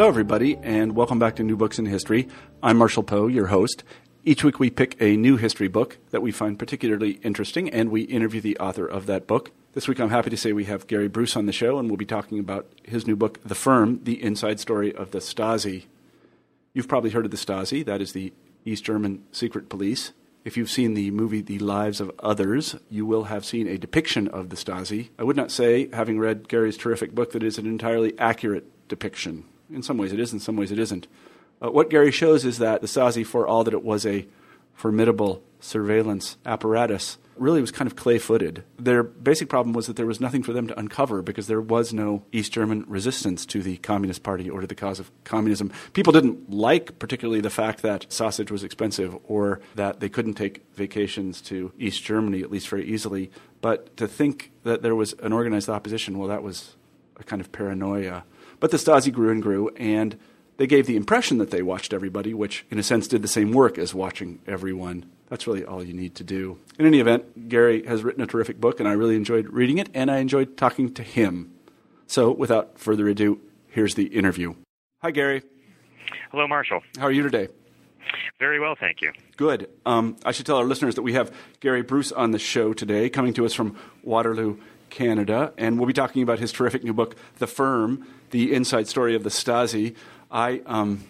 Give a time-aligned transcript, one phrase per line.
[0.00, 2.26] Hello, everybody, and welcome back to New Books in History.
[2.62, 3.84] I'm Marshall Poe, your host.
[4.24, 8.00] Each week we pick a new history book that we find particularly interesting, and we
[8.04, 9.50] interview the author of that book.
[9.74, 11.98] This week I'm happy to say we have Gary Bruce on the show, and we'll
[11.98, 15.84] be talking about his new book, The Firm The Inside Story of the Stasi.
[16.72, 18.32] You've probably heard of the Stasi, that is the
[18.64, 20.12] East German secret police.
[20.46, 24.28] If you've seen the movie The Lives of Others, you will have seen a depiction
[24.28, 25.10] of the Stasi.
[25.18, 28.64] I would not say, having read Gary's terrific book, that it is an entirely accurate
[28.88, 29.44] depiction.
[29.72, 31.06] In some ways it is, in some ways it isn't.
[31.62, 34.26] Uh, what Gary shows is that the Stasi, for all that it was a
[34.74, 38.62] formidable surveillance apparatus, really was kind of clay footed.
[38.78, 41.92] Their basic problem was that there was nothing for them to uncover because there was
[41.92, 45.72] no East German resistance to the Communist Party or to the cause of communism.
[45.94, 50.64] People didn't like particularly the fact that sausage was expensive or that they couldn't take
[50.74, 53.30] vacations to East Germany, at least very easily.
[53.62, 56.76] But to think that there was an organized opposition, well, that was
[57.16, 58.24] a kind of paranoia.
[58.60, 60.18] But the Stasi grew and grew, and
[60.58, 63.52] they gave the impression that they watched everybody, which in a sense did the same
[63.52, 65.06] work as watching everyone.
[65.30, 66.58] That's really all you need to do.
[66.78, 69.88] In any event, Gary has written a terrific book, and I really enjoyed reading it,
[69.94, 71.52] and I enjoyed talking to him.
[72.06, 74.54] So, without further ado, here's the interview.
[75.00, 75.42] Hi, Gary.
[76.30, 76.82] Hello, Marshall.
[76.98, 77.48] How are you today?
[78.38, 79.12] Very well, thank you.
[79.36, 79.70] Good.
[79.86, 83.08] Um, I should tell our listeners that we have Gary Bruce on the show today,
[83.08, 84.58] coming to us from Waterloo,
[84.90, 89.14] Canada, and we'll be talking about his terrific new book, The Firm The Inside Story
[89.14, 89.94] of the Stasi.
[90.30, 91.04] I, um,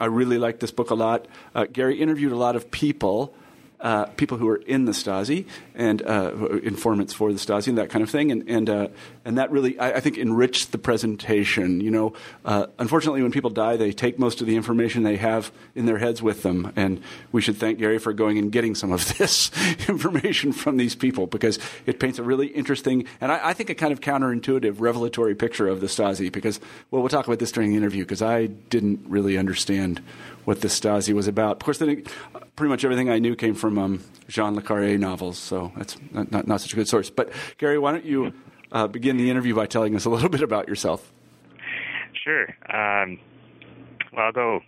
[0.00, 1.26] I really like this book a lot.
[1.54, 3.34] Uh, Gary interviewed a lot of people.
[3.82, 5.44] Uh, people who were in the Stasi
[5.74, 6.32] and uh,
[6.62, 8.88] informants for the Stasi and that kind of thing, and and uh,
[9.24, 11.80] and that really I, I, think enriched the presentation.
[11.80, 12.12] You know,
[12.44, 15.98] uh, unfortunately, when people die, they take most of the information they have in their
[15.98, 19.50] heads with them, and we should thank Gary for going and getting some of this
[19.88, 23.74] information from these people because it paints a really interesting and I, I think a
[23.74, 26.30] kind of counterintuitive, revelatory picture of the Stasi.
[26.30, 26.60] Because
[26.90, 30.02] well, we'll talk about this during the interview because I didn't really understand
[30.44, 31.56] what the Stasi was about.
[31.56, 32.04] Of course, then
[32.56, 36.32] pretty much everything I knew came from um, Jean le Carre novels, so that's not,
[36.32, 37.10] not, not, such a good source.
[37.10, 38.32] But Gary, why don't you
[38.70, 41.12] uh, begin the interview by telling us a little bit about yourself?
[42.12, 42.48] Sure.
[42.68, 43.18] Um,
[44.12, 44.60] well, I'll go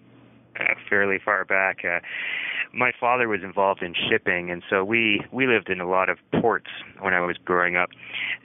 [0.58, 1.84] uh, fairly far back.
[1.84, 2.00] Uh,
[2.74, 6.18] my father was involved in shipping, and so we we lived in a lot of
[6.40, 6.70] ports
[7.00, 7.90] when I was growing up.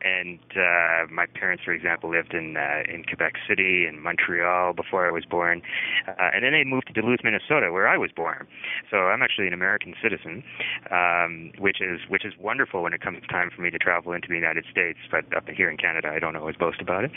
[0.03, 5.07] And uh, my parents, for example, lived in uh, in Quebec City and Montreal before
[5.07, 5.61] I was born,
[6.07, 8.47] uh, and then they moved to Duluth, Minnesota, where I was born.
[8.89, 10.43] So I'm actually an American citizen,
[10.91, 14.27] um, which is which is wonderful when it comes time for me to travel into
[14.27, 14.99] the United States.
[15.11, 17.11] But up here in Canada, I don't always boast about it.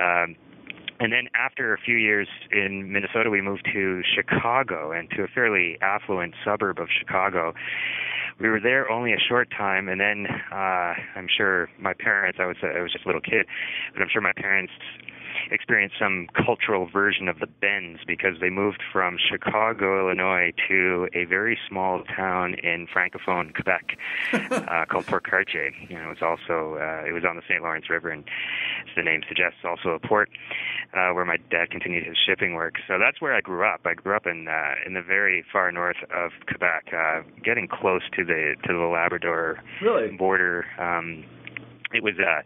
[0.00, 0.36] Um,
[1.00, 5.28] and then after a few years in Minnesota, we moved to Chicago and to a
[5.28, 7.54] fairly affluent suburb of Chicago.
[8.40, 12.38] We were there only a short time, and then uh, I'm sure my parents.
[12.40, 13.46] I was I was just a little kid,
[13.94, 14.72] but I'm sure my parents
[15.50, 21.24] experienced some cultural version of the Bends because they moved from Chicago, Illinois, to a
[21.24, 23.98] very small town in francophone Quebec
[24.32, 25.70] uh, called Port Cartier.
[25.88, 27.62] You know, it's also uh, it was on the St.
[27.62, 28.24] Lawrence River, and
[28.88, 30.30] as the name suggests, also a port
[30.94, 32.74] uh, where my dad continued his shipping work.
[32.86, 33.80] So that's where I grew up.
[33.84, 38.02] I grew up in uh, in the very far north of Quebec, uh, getting close
[38.16, 40.16] to the to the Labrador really?
[40.16, 40.64] border.
[40.78, 41.24] Um,
[41.92, 42.42] it was uh,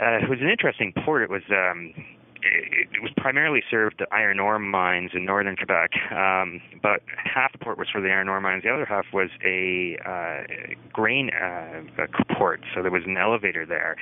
[0.00, 1.22] uh, it was an interesting port.
[1.22, 1.92] It was um,
[2.42, 7.52] it, it was primarily served the iron ore mines in northern Quebec, um, but half
[7.52, 8.62] the port was for the iron ore mines.
[8.62, 11.82] The other half was a uh, grain uh,
[12.36, 12.60] port.
[12.74, 13.96] So there was an elevator there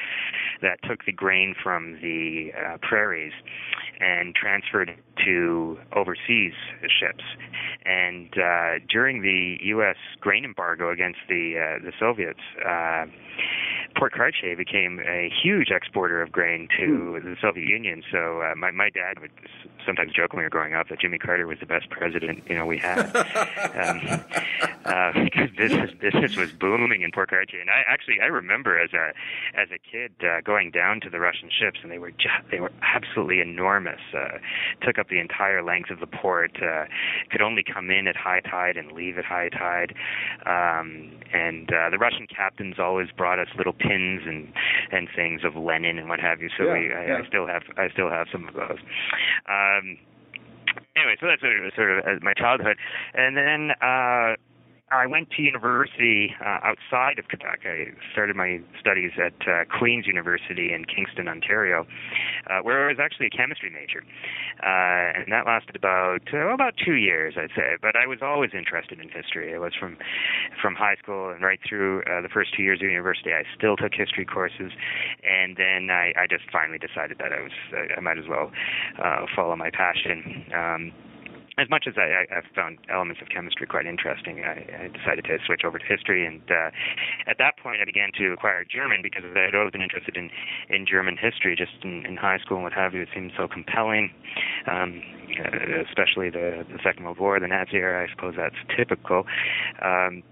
[0.62, 3.33] that took the grain from the uh, prairies
[4.01, 6.53] and transferred it to overseas
[6.83, 7.24] ships.
[7.84, 9.97] And uh, during the U.S.
[10.21, 12.41] grain embargo against the uh, the Soviets.
[12.65, 13.07] Uh,
[13.97, 17.31] Port Cartier became a huge exporter of grain to hmm.
[17.31, 18.03] the Soviet Union.
[18.11, 19.31] So uh, my my dad would
[19.87, 22.57] sometimes joke when we were growing up that Jimmy Carter was the best president you
[22.57, 22.99] know we had
[23.75, 24.25] um,
[24.85, 27.61] uh, because business business was booming in Port Cartier.
[27.61, 29.13] And I actually I remember as a
[29.59, 32.61] as a kid uh, going down to the Russian ships and they were just they
[32.61, 34.01] were absolutely enormous.
[34.13, 34.39] Uh,
[34.83, 36.57] took up the entire length of the port.
[36.63, 36.85] Uh,
[37.31, 39.95] could only come in at high tide and leave at high tide.
[40.47, 44.48] Um, and uh, the Russian captains always brought us little pins and
[44.92, 46.48] and things of Lenin and what have you.
[46.57, 47.21] So Yeah, we, I, yeah.
[47.22, 48.81] I still have I still have some of those.
[49.48, 49.98] Um,
[50.97, 52.77] anyway, so that's sort of, sort of uh, my childhood,
[53.15, 54.34] and then uh,
[54.91, 57.60] I went to university uh, outside of Quebec.
[57.65, 61.86] I started my studies at uh, Queen's University in Kingston, Ontario,
[62.51, 64.04] uh, where I was actually a chemistry major,
[64.63, 67.77] uh, and that lasted about uh, about two years, I'd say.
[67.81, 69.54] But I was always interested in history.
[69.54, 69.97] I was from
[70.60, 73.33] from high school and right through uh, the first two years of university.
[73.33, 74.71] I still took history courses,
[75.25, 77.53] and then I, I just finally decided that I was
[77.97, 78.53] I might as well
[79.03, 80.45] uh, follow my passion.
[80.54, 80.92] Um,
[81.56, 85.39] as much as I, I, found elements of chemistry quite interesting, I, I decided to
[85.47, 86.27] switch over to history.
[86.27, 86.71] And uh,
[87.27, 90.30] at that point, I began to acquire German because I had always been interested in,
[90.68, 93.03] in German history, just in, in high school and what have you.
[93.03, 94.10] It seemed so compelling,
[94.66, 95.01] um,
[95.39, 98.04] uh, especially the, the Second World War, the Nazi era.
[98.04, 99.24] I suppose that's typical.
[99.80, 100.22] Um,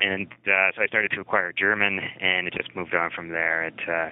[0.00, 3.64] and uh, so I started to acquire German, and it just moved on from there.
[3.64, 4.10] At, uh,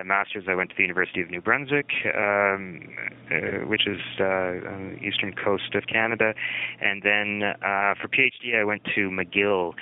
[0.00, 2.88] at masters, I went to the University of New Brunswick, um,
[3.30, 6.32] uh, which is uh, on the eastern coast of Canada,
[6.80, 9.74] and then uh, for PhD, I went to McGill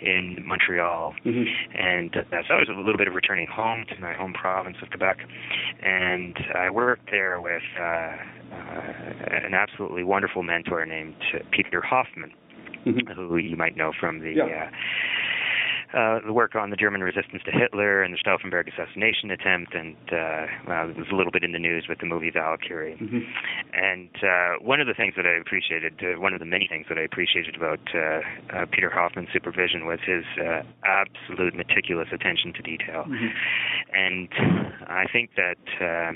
[0.00, 1.46] in Montreal, Mhm.
[1.74, 4.76] and uh, so I was a little bit of returning home to my home province
[4.82, 5.18] of Quebec,
[5.80, 8.16] and I worked there with uh, uh,
[9.46, 12.32] an absolutely wonderful mentor named uh, Peter Hoffmann
[12.86, 13.14] Mhm.
[13.14, 14.44] who you might know from the Yeah.
[14.44, 14.70] uh,
[15.94, 19.94] uh, the work on the German resistance to Hitler and the Stauffenberg assassination attempt, and
[20.10, 22.96] uh, well, it was a little bit in the news with the movie Valkyrie.
[22.98, 23.26] Mhm.
[23.74, 26.86] And uh, one of the things that I appreciated, uh, one of the many things
[26.88, 28.20] that I appreciated about uh,
[28.56, 33.04] uh, Peter Hoffmann's supervision was his uh, absolute meticulous attention to detail.
[33.06, 33.32] Mhm.
[33.92, 34.28] And
[34.88, 36.12] I think that uh,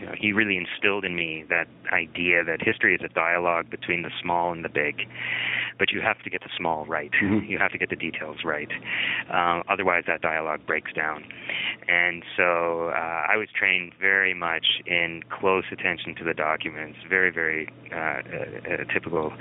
[0.00, 4.02] you know, he really instilled in me that idea that history is a dialogue between
[4.02, 5.06] the small and the big.
[5.78, 7.12] But you have to get the small right.
[7.12, 7.48] Mhm.
[7.48, 8.70] You have to get the details right.
[9.30, 11.24] Uh, otherwise, that dialogue breaks down.
[11.88, 17.30] And so uh, I was trained very much in close attention to the documents, very,
[17.30, 18.22] very uh,
[18.92, 19.32] typical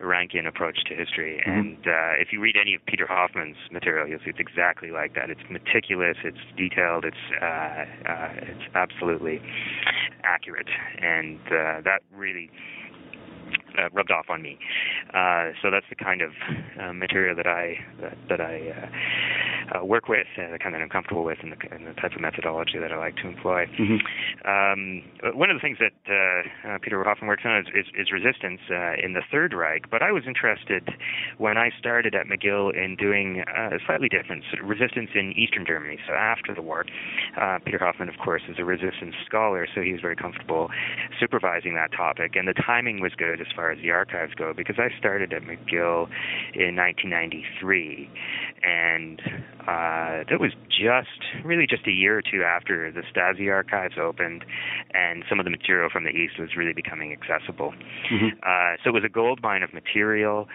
[0.00, 1.42] Rankian approach to history.
[1.46, 1.52] Mhm.
[1.52, 5.14] And uh, if you read any of Peter Hoffmann's material, you'll see it's exactly like
[5.14, 5.30] that.
[5.30, 9.40] It's meticulous, it's detailed, it's uh, uh, it's absolutely
[10.24, 10.68] accurate,
[10.98, 12.50] and uh, that really
[13.78, 14.58] uh, rubbed off on me.
[15.14, 16.32] Uh, so that's the kind of
[16.80, 18.72] uh, material that I that, that I
[19.72, 21.94] uh, uh, work with, uh, the kind that I'm comfortable with, and the, and the
[21.94, 23.66] type of methodology that I like to employ.
[23.78, 24.00] Mhm.
[24.44, 25.02] Um,
[25.36, 28.60] one of the things that uh, uh, Peter Hoffmann works on is, is, is resistance
[28.70, 30.90] uh, in the Third Reich, but I was interested
[31.38, 35.64] when I started at McGill in doing uh, slightly different sort of resistance in Eastern
[35.66, 35.98] Germany.
[36.06, 36.84] So after the war,
[37.40, 40.68] uh, Peter Hoffmann, of course, is a resistance scholar, so he was very comfortable
[41.20, 44.76] supervising that topic, and the timing was good as far as the archives go because
[44.78, 46.08] I started at McGill
[46.54, 48.10] in 1993,
[48.62, 49.20] and
[49.60, 54.44] uh, that was just really just a year or two after the Stasi archives opened,
[54.92, 57.74] and some of the material from the East was really becoming accessible.
[58.10, 58.32] Mhm.
[58.42, 60.48] Uh, so it was a gold mine of material,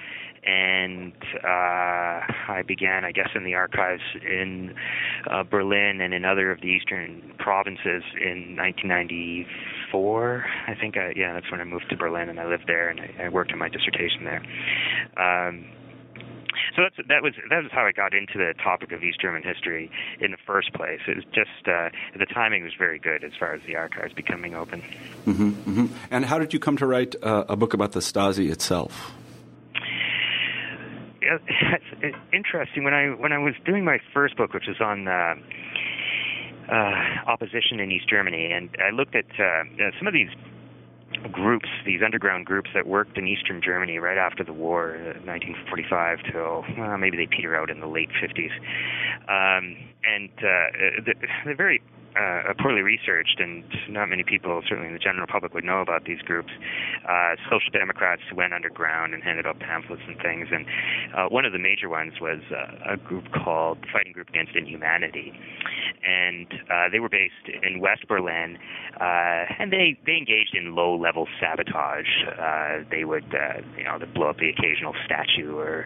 [0.45, 1.13] and
[1.43, 4.73] uh, I began, I guess, in the archives in
[5.29, 9.45] uh, Berlin and in other of the eastern provinces in 1994.
[9.93, 12.99] I think, I, yeah, that's when I moved to Berlin, and I lived there, and
[12.99, 14.43] I, I worked on my dissertation there.
[15.17, 15.65] Um,
[16.75, 19.43] so that's that was that was how I got into the topic of East German
[19.43, 19.89] history
[20.19, 20.99] in the first place.
[21.07, 24.55] It was just uh, the timing was very good as far as the archives becoming
[24.55, 24.81] open.
[25.25, 25.51] Mhm.
[25.53, 25.89] Mhm.
[26.11, 29.11] And how did you come to write uh, a book about the Stasi itself?
[31.21, 32.83] Yeah, it's, it's interesting.
[32.83, 35.35] When I when I was doing my first book, which was on uh,
[36.71, 40.29] uh, opposition in East Germany, and I looked at uh, uh, some of these
[41.31, 46.19] groups, these underground groups that worked in Eastern Germany right after the war, uh, 1945
[46.31, 48.51] till well, maybe they peter out in the late 50s,
[49.29, 51.81] um, and uh, they're, they're very
[52.17, 56.05] uh, poorly researched, and not many people, certainly in the general public, would know about
[56.05, 56.49] these groups.
[57.07, 60.65] Uh, social democrats went underground and handed out pamphlets and things, and
[61.15, 65.33] uh, one of the major ones was uh, a group called Fighting Group Against Inhumanity,
[66.03, 68.57] and uh, they were based in West Berlin,
[68.99, 72.09] uh, and they they engaged in low-level sabotage.
[72.89, 73.25] They would,
[73.77, 75.85] you know, they'd blow up the occasional statue or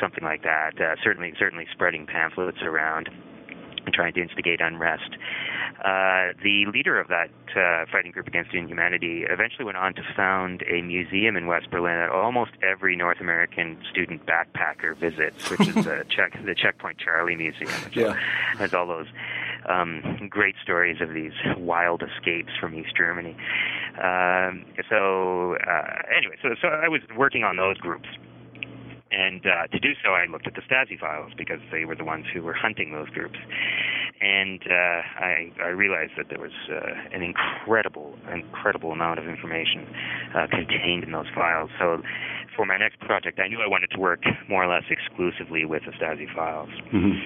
[0.00, 0.72] something like that.
[1.02, 3.08] Certainly, certainly spreading pamphlets around
[3.92, 5.10] trying to instigate unrest.
[5.80, 10.62] Uh, the leader of that uh, fighting group against inhumanity eventually went on to found
[10.70, 15.74] a museum in West Berlin that almost every North American student backpacker visits, which is
[15.74, 18.14] the, check, the Checkpoint Charlie Museum, which Yeah.
[18.58, 19.06] has all those
[19.66, 23.36] um, great stories of these wild escapes from East Germany.
[24.02, 28.08] Um, so uh, anyway, so so I was working on those groups
[29.10, 32.04] And uh, to do so, I looked at the Stasi files because they were the
[32.04, 33.38] ones who were hunting those groups.
[34.20, 39.86] And uh, I, I realized that there was uh, an incredible, incredible amount of information
[40.36, 41.70] uh, contained in those files.
[41.78, 42.02] So
[42.54, 45.82] for my next project, I knew I wanted to work more or less exclusively with
[45.86, 46.68] the Stasi files.
[46.92, 47.16] Mm-hmm.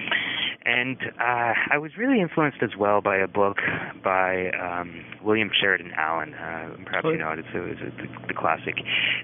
[0.65, 3.57] And uh, I was really influenced as well by a book
[4.03, 6.33] by um, William Sheridan Allen.
[6.33, 7.39] Uh, perhaps you know it.
[7.39, 8.73] It's, a, it's a, the classic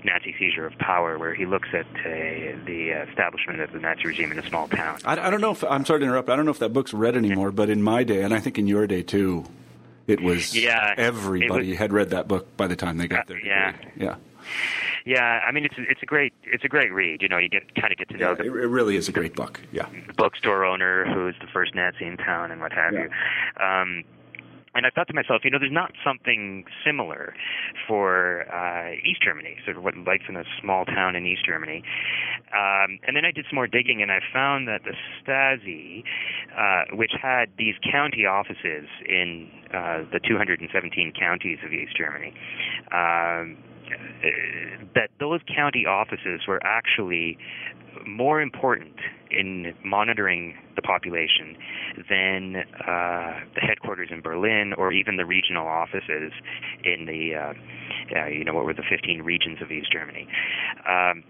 [0.05, 4.31] Nazi seizure of power, where he looks at uh, the establishment of the Nazi regime
[4.31, 4.99] in a small town.
[5.05, 6.29] I, I don't know if I'm sorry to interrupt.
[6.29, 8.57] I don't know if that book's read anymore, but in my day, and I think
[8.57, 9.45] in your day too,
[10.07, 10.55] it was.
[10.55, 13.43] Yeah, everybody was, had read that book by the time they got there.
[13.43, 14.15] Yeah, yeah.
[15.05, 17.21] Yeah, I mean it's it's a great it's a great read.
[17.21, 19.11] You know, you get kind of get to know yeah, the, it really is a
[19.11, 19.59] great book.
[19.71, 23.05] Yeah, the bookstore owner who's the first Nazi in town and what have yeah.
[23.05, 23.65] you.
[23.65, 24.03] Um,
[24.73, 27.33] and I thought to myself, you know, there's not something similar
[27.87, 31.83] for uh, East Germany, sort of what life's in a small town in East Germany.
[32.53, 36.03] Um, and then I did some more digging, and I found that the Stasi,
[36.57, 42.33] uh, which had these county offices in uh, the 217 counties of East Germany,
[42.91, 43.57] um,
[44.95, 47.37] that those county offices were actually
[48.05, 48.95] more important
[49.29, 51.55] in monitoring the population
[52.09, 52.55] than
[52.87, 56.31] uh, the headquarters in Berlin or even the regional offices
[56.83, 60.27] in the, uh, uh, you know, what were the 15 regions of East Germany.
[60.87, 61.23] Um,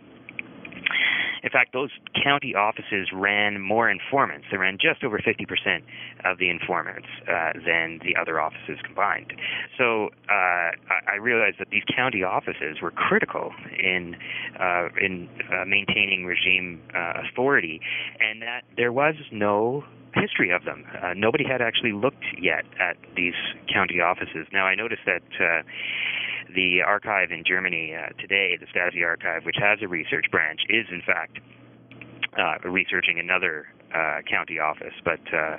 [1.44, 1.90] in fact, those
[2.24, 4.46] county offices ran more informants.
[4.52, 5.82] They ran just over 50%
[6.24, 9.34] of the informants uh, than the other offices combined.
[9.78, 10.72] So uh,
[11.08, 14.16] I realized that these county offices were critical in
[14.60, 17.82] uh, in uh, maintaining regime uh, authority,
[18.20, 19.84] and that there was no
[20.14, 20.86] history of them.
[21.02, 23.36] Uh, nobody had actually looked yet at these
[23.72, 24.48] county offices.
[24.52, 25.64] Now I noticed that uh,
[26.54, 30.86] the archive in Germany uh, today, the Stasi archive, which has a research branch, is
[30.92, 31.40] in fact
[32.38, 34.94] uh, researching another uh, county office.
[35.04, 35.58] But uh,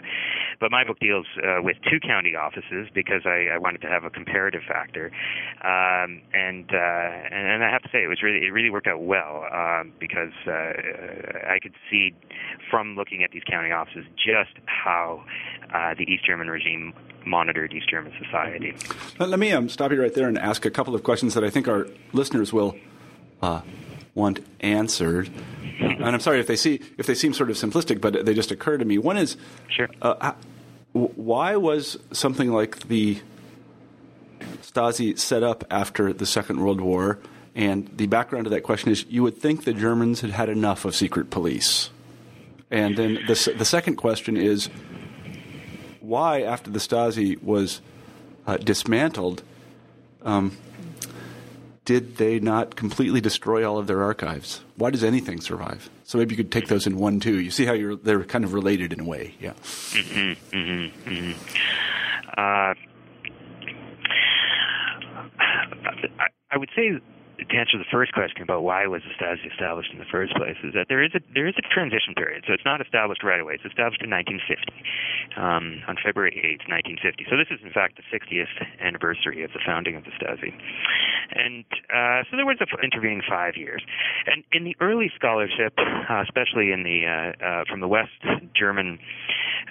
[0.61, 4.05] but my book deals uh, with two county offices because I, I wanted to have
[4.05, 5.11] a comparative factor,
[5.65, 8.87] um, and, uh, and and I have to say it was really it really worked
[8.87, 10.53] out well um, because uh,
[11.49, 12.15] I could see
[12.71, 15.25] from looking at these county offices just how
[15.75, 16.93] uh, the East German regime
[17.27, 18.75] monitored East German society.
[19.19, 21.51] Let me um, stop you right there and ask a couple of questions that I
[21.51, 22.77] think our listeners will
[23.43, 23.63] uh,
[24.15, 25.31] want answered.
[25.81, 28.51] And I'm sorry if they see if they seem sort of simplistic, but they just
[28.51, 28.99] occur to me.
[28.99, 29.37] One is,
[29.69, 29.89] sure.
[30.01, 30.33] Uh,
[30.93, 33.21] why was something like the
[34.61, 37.19] Stasi set up after the Second World War?
[37.55, 40.85] And the background to that question is, you would think the Germans had had enough
[40.85, 41.91] of secret police.
[42.71, 44.71] And then the the second question is,
[46.01, 47.81] why after the Stasi was
[48.47, 49.43] uh, dismantled?
[50.23, 50.57] Um,
[51.85, 54.63] did they not completely destroy all of their archives?
[54.77, 55.91] Why does anything survive?
[56.05, 57.41] So maybe you could take those in one too.
[57.41, 59.53] You see how they're kind of related in a way, yeah.
[59.53, 61.33] Mm-hmm, mm-hmm, mm-hmm.
[62.37, 62.75] Uh,
[66.51, 67.01] I would say
[67.39, 70.57] to answer the first question about why was the Stasi established in the first place
[70.63, 72.45] is that there is a there is a transition period.
[72.47, 73.55] So it's not established right away.
[73.55, 77.27] It's established in 1950, um, on February 8, 1950.
[77.33, 80.53] So this is in fact the 60th anniversary of the founding of the Stasi,
[81.33, 83.83] and uh, so there was an intervening five years.
[84.27, 88.13] And in the early scholarship, uh, especially in the uh, uh, from the West
[88.55, 88.99] German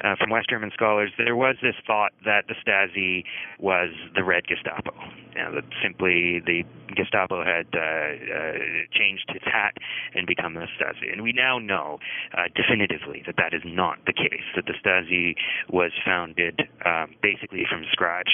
[0.04, 3.24] uh, from West German scholars, there was this thought that the Stasi
[3.60, 4.92] was the Red Gestapo.
[5.36, 6.64] You know, that simply the
[6.96, 8.54] Gestapo had uh, uh,
[8.96, 9.74] changed its hat
[10.16, 11.12] and become the Stasi.
[11.12, 12.00] And we now know
[12.38, 15.36] uh, definitively that that is not the case, that the Stasi
[15.70, 18.32] was founded um, basically from scratch,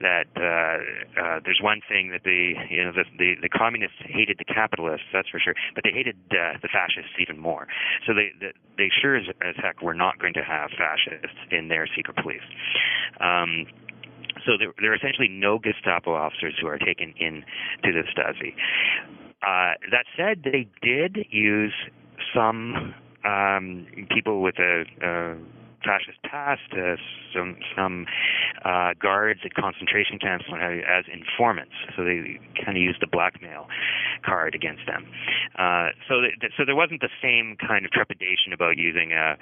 [0.00, 0.26] that
[1.44, 5.28] there's one thing that the, you know, the, the, the communists hated the capitalists, that's
[5.28, 7.66] for sure, but they hated the fascists even more.
[8.06, 11.68] So they, they, they sure as, as heck were not going to have fascists in
[11.68, 12.46] their secret police.
[13.20, 13.66] Um,
[14.46, 17.44] so there, there, are essentially no Gestapo officers who are taken in
[17.84, 18.54] to the Stasi.
[19.42, 21.74] Uh, that said, they did use
[22.34, 22.94] some
[23.24, 25.36] um, people with a, a
[25.84, 26.96] fascist past, uh,
[27.34, 28.06] some some
[28.64, 31.74] uh, guards at concentration camps as informants.
[31.96, 33.66] So they kind of used the blackmail
[34.24, 35.06] card against them.
[35.58, 39.36] Uh, so th- so there wasn't the same kind of trepidation about using a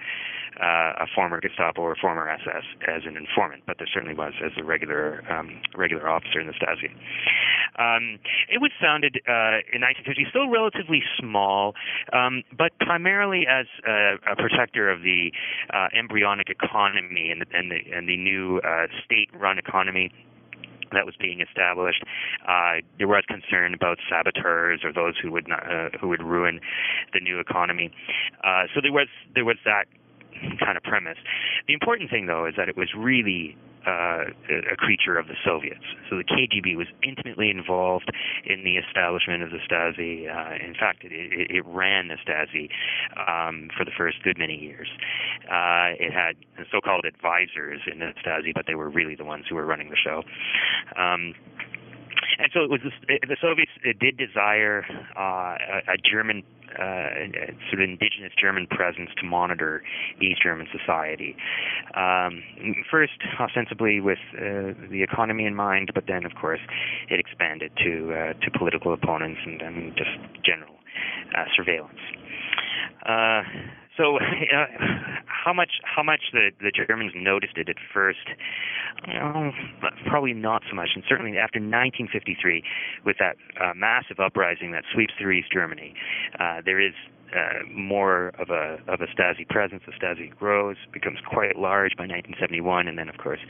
[0.61, 4.65] a former Gestapo or former SS as an informant, but there certainly was as a
[4.65, 6.91] regular um, regular officer in the Stasi.
[7.79, 8.19] Um,
[8.49, 11.75] it was founded uh, in 1950, still relatively small,
[12.13, 15.33] um, but primarily as a, a protector of the
[15.73, 15.89] uh,
[16.31, 20.13] embryonic economy and the, and the, and the new uh, state-run economy
[20.93, 22.03] that was being established.
[22.49, 26.61] Uh, there was concern about saboteurs or those who would not, uh, who would ruin
[27.13, 27.93] the new economy.
[28.43, 29.85] Uh, so there was there was that
[30.59, 31.19] kind of premise.
[31.67, 33.57] The important thing, though, is that it was really
[33.87, 34.25] uh,
[34.73, 35.85] a creature of the Soviets.
[36.09, 38.11] So the KGB was intimately involved
[38.45, 40.29] in the establishment of the Stasi.
[40.29, 42.69] Uh, in fact, it, it, it ran the Stasi
[43.17, 44.89] um, for the first good many years.
[45.45, 46.37] Uh, it had
[46.71, 49.97] so-called advisors in the Stasi, but they were really the ones who were running the
[49.97, 50.23] show.
[50.97, 51.35] Um,
[52.39, 54.85] and so it was the Soviets did desire
[55.17, 55.57] uh,
[55.89, 56.43] a, a German
[56.79, 59.83] uh, sort of indigenous German presence to monitor
[60.21, 61.37] East German society.
[61.95, 62.43] Um,
[62.91, 66.61] first, ostensibly with uh, the economy in mind, but then, of course,
[67.09, 70.11] it expanded to uh, to political opponents and, and just
[70.45, 70.75] general
[71.37, 71.99] uh, surveillance.
[74.01, 74.67] So, uh,
[75.27, 78.27] how much how much the the Germans noticed it at first?
[79.07, 79.53] Know,
[80.07, 80.91] probably not so much.
[80.95, 82.63] And certainly after 1953,
[83.05, 85.95] with that uh, massive uprising that sweeps through East Germany,
[86.39, 86.93] uh, there is
[87.35, 89.83] uh, more of a of a Stasi presence.
[89.87, 93.41] The Stasi grows, becomes quite large by 1971, and then of course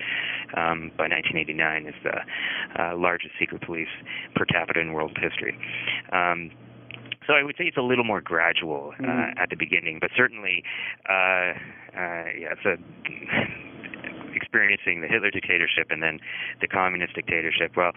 [0.57, 3.91] um, by 1989 is the uh, largest secret police
[4.35, 5.57] per capita in world history.
[6.13, 6.51] Um,
[7.31, 9.39] so I would say it's a little more gradual uh, mm-hmm.
[9.39, 10.65] at the beginning, but certainly,
[11.09, 11.55] uh,
[11.95, 12.77] uh, yeah, it's a
[14.35, 16.19] experiencing the Hitler dictatorship and then
[16.61, 17.77] the communist dictatorship.
[17.77, 17.93] Well,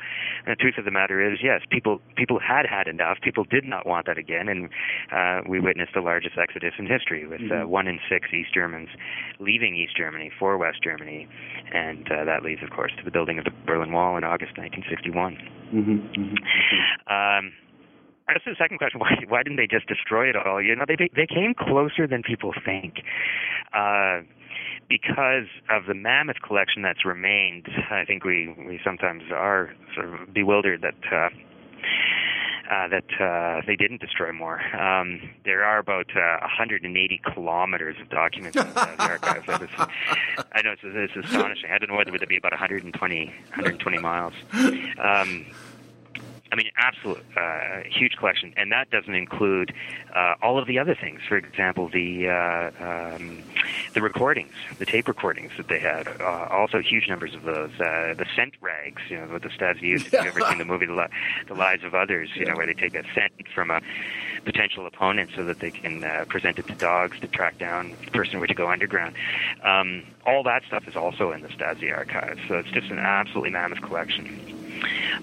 [0.46, 3.18] the truth of the matter is, yes, people people had had enough.
[3.24, 4.70] People did not want that again, and
[5.12, 7.64] uh, we witnessed the largest exodus in history, with uh, mm-hmm.
[7.64, 8.90] uh, one in six East Germans
[9.40, 11.28] leaving East Germany for West Germany,
[11.74, 14.58] and uh, that leads, of course, to the building of the Berlin Wall in August
[14.58, 15.38] 1961.
[15.74, 15.92] Mm-hmm.
[16.22, 17.10] Mm-hmm.
[17.10, 17.54] Um,
[18.28, 20.62] to the second question, why why didn't they just destroy it all?
[20.62, 23.04] You know, they they came closer than people think.
[23.74, 24.22] Uh,
[24.90, 30.34] because of the mammoth collection that's remained, I think we we sometimes are sort of
[30.34, 31.30] bewildered that uh,
[32.72, 34.62] uh, that uh, they didn't destroy more.
[34.76, 39.46] Um, there are about uh, 180 kilometers of documents in the archives.
[39.50, 41.70] I know it's, it's astonishing.
[41.72, 44.34] I don't know whether it would be about 120 120 miles.
[44.54, 45.46] Um,
[46.84, 49.74] absolute uh, huge collection, and that doesn't include
[50.14, 51.22] uh, all of the other things.
[51.28, 53.42] For example, the uh, um,
[53.94, 56.08] the recordings, the tape recordings that they had.
[56.20, 57.72] Uh, also, huge numbers of those.
[57.80, 60.08] Uh, the scent rags, you know, what the Stasi used.
[60.08, 61.08] If you've ever seen the movie The,
[61.48, 63.82] the Lives of Others, you know, where they take a scent from a
[64.44, 68.12] potential opponent so that they can uh, present it to dogs to track down the
[68.12, 69.16] person who were to go underground.
[69.64, 73.52] Um, all that stuff is also in the Stasi archives, so it's just an absolutely
[73.52, 74.26] mammoth collection.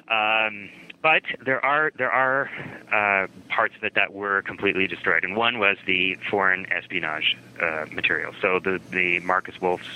[0.08, 0.70] Um,
[1.02, 2.50] but there are there are
[2.92, 7.86] uh, parts of it that were completely destroyed, and one was the foreign espionage uh,
[7.90, 8.32] material.
[8.42, 9.88] So the the Markus Wolf's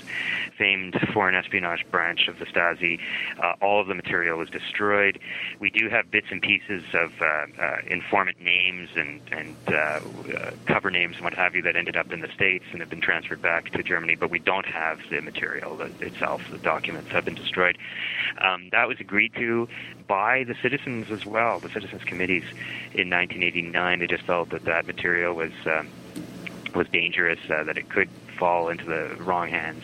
[0.57, 2.99] famed foreign espionage branch of the Stasi,
[3.41, 5.19] uh, all of the material was destroyed.
[5.59, 7.25] We do have bits and pieces of uh,
[7.61, 9.99] uh, informant names and and uh,
[10.65, 13.01] cover names and what have you that ended up in the states and have been
[13.01, 16.41] transferred back to Germany, but we don't have the material itself.
[16.49, 17.77] The documents have been destroyed.
[18.39, 19.67] Um, that was agreed to
[20.07, 22.43] by the citizens as well, the citizens committees
[22.93, 23.99] in 1989.
[23.99, 25.89] They just felt that that material was um,
[26.73, 29.83] was dangerous, uh, that it could fall into the wrong hands,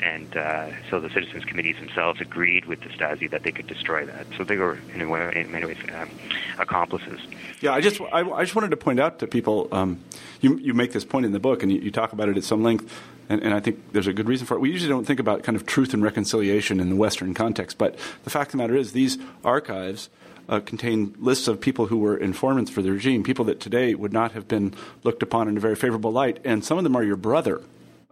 [0.00, 4.06] and uh, so the citizens committees themselves agreed with the Stasi that they could destroy
[4.06, 4.26] that.
[4.36, 6.10] So they were, in, way, in many ways, um,
[6.58, 7.20] accomplices.
[7.60, 9.68] Yeah, I just I, I, just wanted to point out to people.
[9.72, 10.00] Um,
[10.40, 12.44] you you make this point in the book, and you, you talk about it at
[12.44, 12.92] some length.
[13.30, 14.60] And, and, I think there's a good reason for it.
[14.60, 17.98] We usually don't think about kind of truth and reconciliation in the Western context, but
[18.24, 20.08] the fact of the matter is, these archives
[20.48, 24.14] uh, contain lists of people who were informants for the regime, people that today would
[24.14, 24.72] not have been
[25.04, 27.60] looked upon in a very favorable light, and some of them are your brother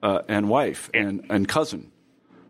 [0.07, 1.91] uh, and wife and, and cousin.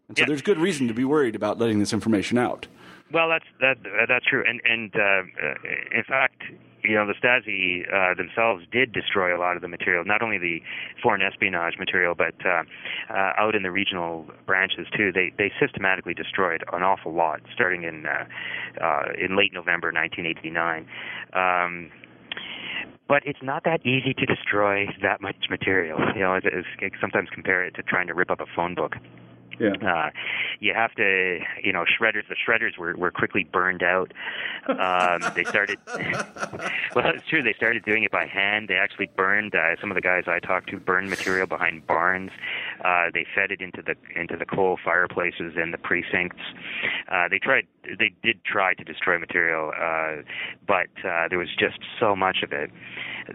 [0.09, 0.27] And so yeah.
[0.29, 2.69] there's good reason to be worried about letting this information out.
[3.13, 3.77] Well, that's that
[4.09, 5.55] that's true, and and uh, uh,
[5.97, 6.43] in fact,
[6.83, 10.39] you know, the Stasi uh, themselves did destroy a lot of the material, not only
[10.39, 10.61] the
[11.03, 12.63] foreign espionage material, but uh,
[13.09, 15.13] uh, out in the regional branches too.
[15.13, 20.87] They they systematically destroyed an awful lot, starting in uh, uh, in late November 1989.
[21.33, 21.91] Um,
[23.09, 25.99] but it's not that easy to destroy that much material.
[26.15, 28.95] You know, it's, it's, sometimes compare it to trying to rip up a phone book.
[29.59, 29.73] Yeah.
[29.83, 30.11] Uh,
[30.61, 32.29] you have to, you know, shredders.
[32.29, 34.13] The shredders were were quickly burned out.
[34.69, 35.79] Um, they started.
[36.95, 37.43] well, it's true.
[37.43, 38.69] They started doing it by hand.
[38.69, 39.55] They actually burned.
[39.55, 42.31] Uh, some of the guys I talked to burned material behind barns.
[42.85, 46.43] Uh, they fed it into the into the coal fireplaces in the precincts.
[47.11, 47.67] Uh, they tried.
[47.99, 50.23] They did try to destroy material, uh,
[50.67, 52.71] but uh, there was just so much of it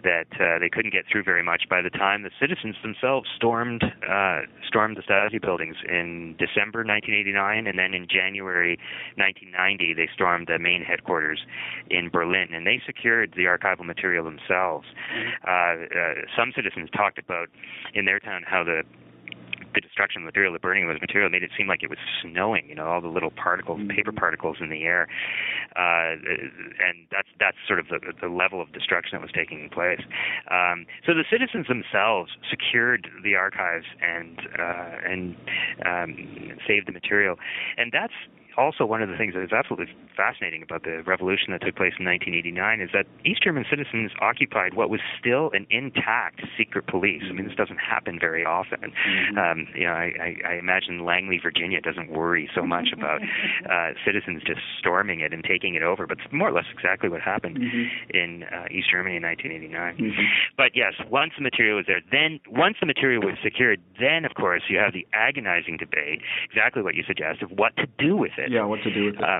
[0.03, 3.83] that uh, they couldn't get through very much by the time the citizens themselves stormed
[3.83, 8.77] uh, stormed the Stasi buildings in December 1989, and then in January
[9.15, 11.45] 1990 they stormed the main headquarters
[11.89, 14.87] in Berlin, and they secured the archival material themselves.
[15.13, 15.29] Mm-hmm.
[15.43, 17.49] Uh, uh, some citizens talked about
[17.93, 18.83] in their town how the
[19.73, 21.89] the destruction of the material, the burning of the material, made it seem like it
[21.89, 22.67] was snowing.
[22.67, 23.89] You know, all the little particles, mm-hmm.
[23.89, 25.07] paper particles in the air,
[25.75, 30.01] uh, and that's that's sort of the, the level of destruction that was taking place.
[30.49, 35.35] Um, so the citizens themselves secured the archives and uh, and
[35.85, 37.35] um, saved the material,
[37.77, 38.13] and that's
[38.61, 41.93] also one of the things that is absolutely fascinating about the revolution that took place
[41.97, 47.23] in 1989 is that East German citizens occupied what was still an intact secret police.
[47.27, 48.93] I mean, this doesn't happen very often.
[48.93, 49.37] Mm-hmm.
[49.37, 53.21] Um, you know, I, I, I imagine Langley, Virginia, doesn't worry so much about
[53.69, 57.09] uh, citizens just storming it and taking it over, but it's more or less exactly
[57.09, 57.85] what happened mm-hmm.
[58.13, 59.97] in uh, East Germany in 1989.
[59.97, 60.21] Mm-hmm.
[60.57, 64.35] But yes, once the material was there, then once the material was secured, then of
[64.35, 68.37] course you have the agonizing debate, exactly what you suggest, of what to do with
[68.37, 68.50] it.
[68.51, 69.23] Yeah, what to do with it.
[69.23, 69.39] Uh,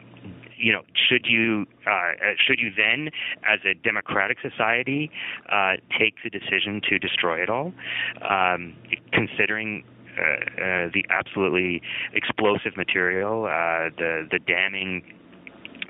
[0.58, 2.14] you know, should you uh, uh,
[2.48, 3.10] should you then,
[3.44, 5.12] as a democratic society,
[5.52, 7.74] uh, take the decision to destroy it all,
[8.22, 8.74] um,
[9.12, 9.84] considering
[10.18, 11.82] uh, uh, the absolutely
[12.14, 15.04] explosive material, uh, the the damning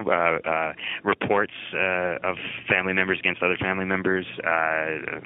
[0.08, 2.38] uh, uh, reports uh, of
[2.70, 5.20] family members against other family members, uh,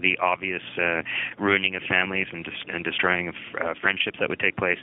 [0.00, 1.02] the obvious uh,
[1.38, 4.78] ruining of families and, des- and destroying of uh, friendships that would take place,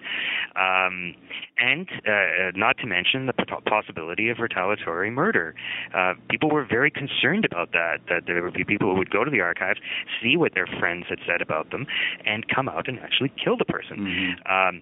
[0.55, 1.15] um,
[1.57, 5.55] and uh, not to mention the p- possibility of retaliatory murder.
[5.93, 7.99] Uh, people were very concerned about that.
[8.09, 9.79] That there would be people who would go to the archives,
[10.21, 11.85] see what their friends had said about them,
[12.25, 13.97] and come out and actually kill the person.
[13.97, 14.51] Mm-hmm.
[14.51, 14.81] Um,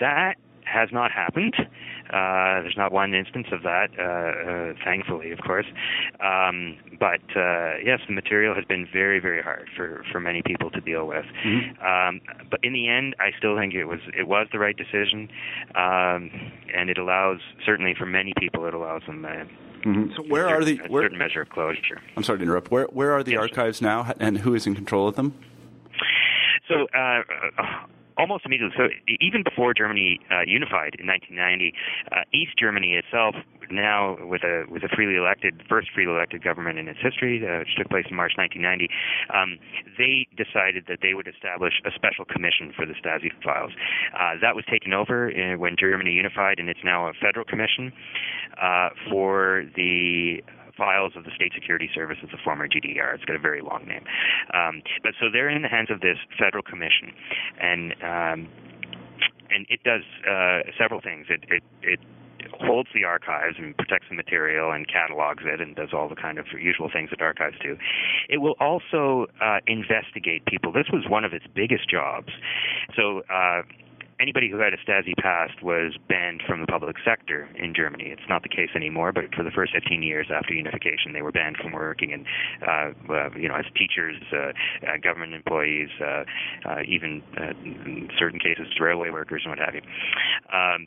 [0.00, 1.54] that has not happened.
[1.58, 5.66] Uh, there's not one instance of that, uh, uh, thankfully, of course.
[6.20, 10.70] Um, but uh, yes, the material has been very, very hard for, for many people
[10.70, 11.24] to deal with.
[11.44, 11.84] Mm-hmm.
[11.84, 15.28] Um, but in the end, I still think it was it was the right decision,
[15.74, 16.30] um,
[16.74, 19.24] and it allows certainly for many people it allows them.
[19.24, 19.44] Uh,
[19.84, 20.14] Mm-hmm.
[20.16, 22.00] So where certain, are the where, certain measure of closure?
[22.16, 22.70] I'm sorry to interrupt.
[22.70, 25.34] Where where are the yes, archives now, and who is in control of them?
[26.68, 27.22] So uh,
[28.16, 28.74] almost immediately.
[28.76, 28.88] So
[29.20, 31.74] even before Germany uh, unified in 1990,
[32.12, 33.34] uh, East Germany itself
[33.70, 37.60] now with a with a freely elected first freely elected government in its history, uh,
[37.60, 38.88] which took place in March 1990,
[39.32, 39.58] um,
[39.98, 43.72] they decided that they would establish a special commission for the Stasi files.
[44.12, 47.92] Uh, that was taken over in, when Germany unified, and it's now a federal commission
[48.60, 50.42] uh, for the
[50.76, 53.14] files of the State Security Service as the former GDR.
[53.14, 54.04] It's got a very long name.
[54.52, 57.12] Um, but so they're in the hands of this federal commission,
[57.60, 58.48] and um,
[59.50, 61.26] and it does uh, several things.
[61.28, 62.00] It it it
[62.60, 66.38] holds the archives and protects the material and catalogs it and does all the kind
[66.38, 67.76] of usual things that archives do.
[68.28, 70.72] It will also uh, investigate people.
[70.72, 72.28] This was one of its biggest jobs.
[72.96, 73.62] So uh,
[74.20, 78.06] anybody who had a Stasi past was banned from the public sector in Germany.
[78.06, 81.32] It's not the case anymore, but for the first 15 years after unification, they were
[81.32, 82.24] banned from working in,
[82.66, 84.52] uh, uh, you know, as teachers, uh,
[84.86, 86.24] uh, government employees, uh,
[86.68, 89.82] uh, even uh, in certain cases, railway workers and what have you.
[90.52, 90.86] Um,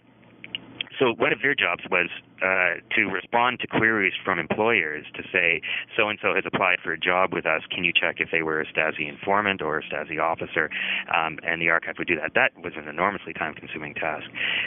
[1.00, 2.10] so one of their jobs was
[2.42, 5.62] uh, to respond to queries from employers to say,
[5.96, 7.62] so and so has applied for a job with us.
[7.72, 10.70] Can you check if they were a Stasi informant or a Stasi officer?
[11.14, 12.34] Um, and the archive would do that.
[12.36, 14.26] That was an enormously time-consuming task,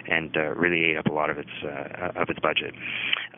[0.09, 2.75] and uh, really ate up a lot of its uh, of its budget.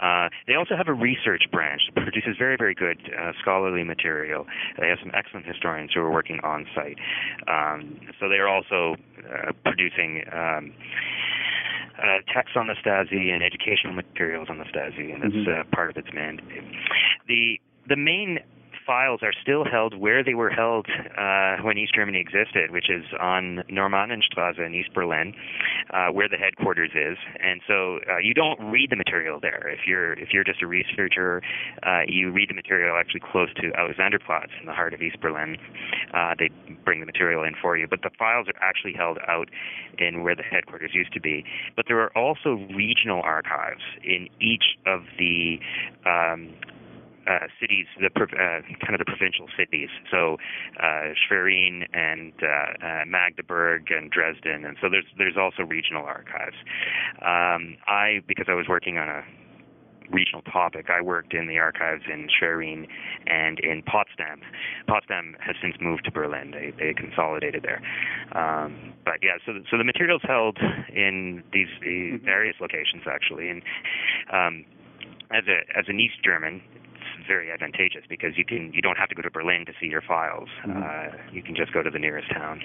[0.01, 4.47] Uh, they also have a research branch that produces very very good uh, scholarly material.
[4.79, 6.99] They have some excellent historians who are working on site.
[7.49, 8.97] Um, so they are also
[9.29, 10.25] uh, producing.
[10.33, 10.73] Um,
[12.03, 15.61] uh, text on the Stasi and educational materials on the Stasi, and that's mm-hmm.
[15.61, 16.65] uh, part of its mandate.
[17.29, 18.41] The the main
[18.87, 20.87] files are still held where they were held
[21.19, 25.35] uh, when East Germany existed, which is on Normannenstraße in East Berlin,
[25.91, 27.19] uh, where the headquarters is.
[27.41, 29.69] And so uh, you don't read the material there.
[29.69, 31.43] If you're if you're just a researcher,
[31.83, 35.57] uh, you read the material actually close to Alexanderplatz in the heart of East Berlin.
[36.15, 36.51] Uh, they
[36.85, 39.49] bring the material in for you, but the files are actually held out
[39.99, 41.45] in where the headquarters used to be.
[41.77, 45.59] But there are also regional archives in each of the
[46.07, 46.53] um,
[47.27, 49.89] uh, cities, the uh, kind of the provincial cities.
[50.11, 50.37] So
[50.81, 56.57] uh, Schwerin and uh, uh, Magdeburg and Dresden, and so there's there's also regional archives.
[57.21, 59.23] Um, I because I was working on a
[60.11, 60.87] regional topic.
[60.91, 62.87] I worked in the archives in Schwerin
[63.27, 64.41] and in Potsdam.
[64.87, 66.53] Potsdam has since moved to Berlin.
[66.53, 67.81] They they consolidated there.
[68.37, 70.59] Um, but yeah, so so the materials held
[70.95, 72.25] in these, these mm-hmm.
[72.25, 73.63] various locations actually, and
[74.33, 74.65] um,
[75.31, 76.63] as a as an East German,
[77.27, 80.03] very advantageous because you can you don't have to go to Berlin to see your
[80.03, 80.49] files.
[80.67, 80.83] Mm-hmm.
[80.83, 82.63] Uh, you can just go to the nearest town.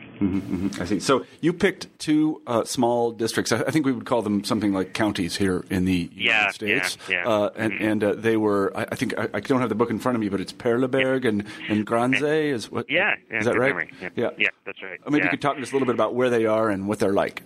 [0.80, 1.00] I see.
[1.00, 3.52] So you picked two uh, small districts.
[3.52, 6.54] I I think we would call them something like counties here in the Yeah, United
[6.54, 6.98] States.
[7.10, 7.28] yeah, yeah.
[7.30, 7.91] Uh, and Mhm.
[7.91, 8.72] and uh, they were.
[8.76, 10.54] I, I think I, I don't have the book in front of me, but it's
[10.54, 12.52] Perleberg and and Gransee.
[12.52, 12.89] Is what?
[12.89, 13.88] Yeah, yeah Is that right?
[14.02, 14.30] Yeah, Yeah.
[14.38, 15.00] yeah, that's right.
[15.06, 15.24] Uh, Maybe yeah.
[15.26, 17.13] you could talk to us a little bit about where they are and what they're
[17.13, 17.41] like.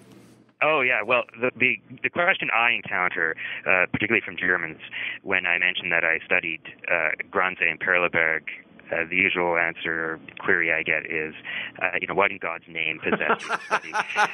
[0.62, 4.80] Oh yeah, well the the, the question I encounter, uh, particularly from Germans,
[5.24, 8.42] when I mention that I studied uh, Gransee and Perleberg,
[8.92, 11.34] uh, the usual answer or query I get is,
[11.82, 13.92] uh, you know, what in God's name possessed you to study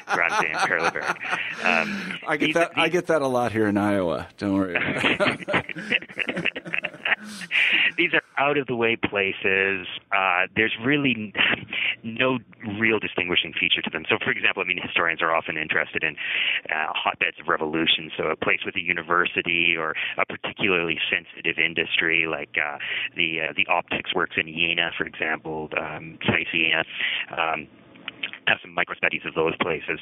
[0.08, 1.64] Gransee and Perleberg?
[1.64, 2.72] Um, I get these- that.
[2.76, 4.28] I get that a lot here in Iowa.
[4.38, 4.76] Don't worry.
[7.96, 9.86] These are out of the way places.
[10.12, 11.32] Uh, there's really
[12.04, 12.38] no
[12.78, 14.04] real distinguishing feature to them.
[14.08, 16.14] So, for example, I mean, historians are often interested in
[16.70, 18.10] uh, hotbeds of revolution.
[18.16, 22.78] So, a place with a university or a particularly sensitive industry, like uh,
[23.16, 26.18] the uh, the optics works in Jena, for example, um.
[27.36, 27.68] Um,
[28.46, 30.00] have some micro studies of those places.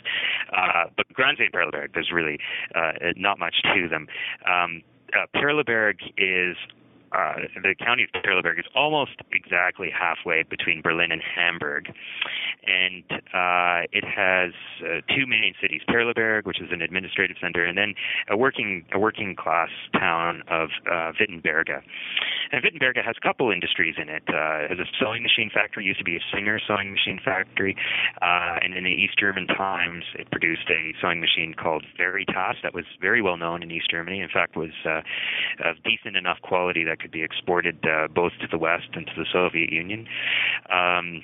[0.57, 2.39] Uh, but Gransee Perleberg, there's really
[2.75, 4.07] uh, not much to them.
[4.47, 4.83] Um,
[5.15, 6.57] uh, Perleberg is
[7.12, 11.92] uh, the county of Perleberg is almost exactly halfway between Berlin and Hamburg,
[12.66, 17.77] and uh, it has uh, two main cities: Perleberg, which is an administrative center, and
[17.77, 17.95] then
[18.29, 21.83] a working a working class town of uh, Wittenberge.
[22.53, 24.23] And Wittenberge has a couple industries in it.
[24.29, 27.77] Uh, it has a sewing machine factory, used to be a Singer sewing machine factory,
[28.23, 32.75] uh, and in the East German times, it produced a sewing machine called Veritas that
[32.75, 34.21] was very well known in East Germany.
[34.21, 35.01] In fact, was uh,
[35.64, 39.13] of decent enough quality that could be exported uh, both to the West and to
[39.17, 40.07] the Soviet Union.
[40.71, 41.23] Um,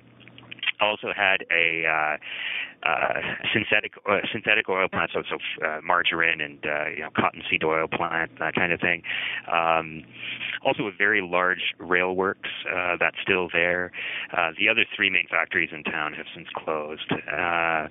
[0.83, 2.17] also had a uh,
[2.85, 3.21] uh,
[3.53, 7.87] synthetic uh, synthetic oil plant, so so uh, margarine and uh, you know cottonseed oil
[7.87, 9.03] plant, that kind of thing.
[9.51, 10.03] Um,
[10.65, 13.93] also, a very large rail works uh, that's still there.
[14.37, 17.13] Uh, the other three main factories in town have since closed.
[17.13, 17.89] Uh,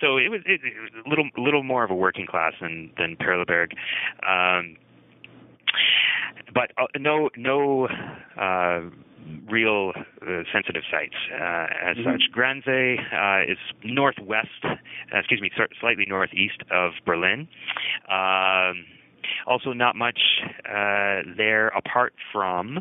[0.00, 2.90] so it was, it, it was a little little more of a working class than
[2.98, 3.72] than Perleberg.
[4.28, 4.76] Um,
[6.54, 7.88] but uh, no no
[8.36, 8.80] uh,
[9.48, 12.04] real uh, sensitive sites uh, as Mhm.
[12.04, 12.30] such.
[12.32, 14.76] Granze uh, is northwest, uh,
[15.12, 17.48] excuse me, slightly northeast of Berlin.
[18.08, 18.84] Um,
[19.46, 20.18] also, not much
[20.68, 22.78] uh, there apart from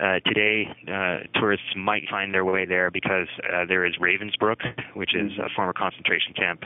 [0.00, 0.68] uh, today.
[0.86, 4.56] Uh, tourists might find their way there because uh, there is Ravensbrück,
[4.94, 6.62] which is a former concentration camp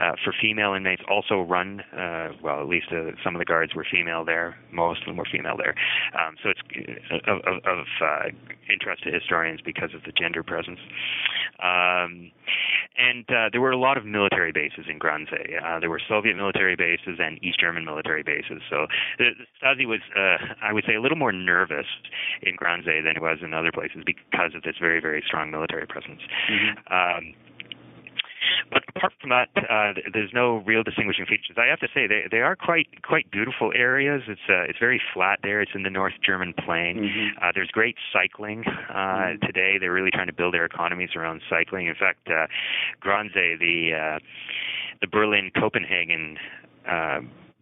[0.00, 1.02] uh, for female inmates.
[1.10, 2.86] Also run, uh, well, at least
[3.24, 4.56] some of the guards were female there.
[4.72, 5.74] Most of them were female there.
[6.14, 7.86] Um, so it's of, of,
[8.68, 10.80] interest to historians because of the gender presence.
[11.62, 12.32] Um,
[12.98, 15.80] and there were a lot of military bases in Gransee.
[15.80, 18.55] There were Soviet military bases and East German military bases.
[18.70, 18.86] So
[19.18, 21.86] the, the Stasi was, uh, I would say, a little more nervous
[22.42, 25.86] in Gransee than it was in other places because of this very, very strong military
[25.86, 26.20] presence.
[26.90, 27.34] Um,
[28.70, 31.56] but apart from that, uh, there's no real distinguishing features.
[31.56, 34.22] I have to say they they are quite quite beautiful areas.
[34.28, 35.60] It's uh, it's very flat there.
[35.60, 36.98] It's in the North German plain.
[36.98, 37.28] Mhm.
[37.42, 39.78] Uh, there's great cycling uh, today.
[39.78, 41.86] They're really trying to build their economies around cycling.
[41.86, 42.46] In fact, uh,
[43.02, 44.18] Gransee, the uh,
[45.00, 46.38] the Berlin Copenhagen.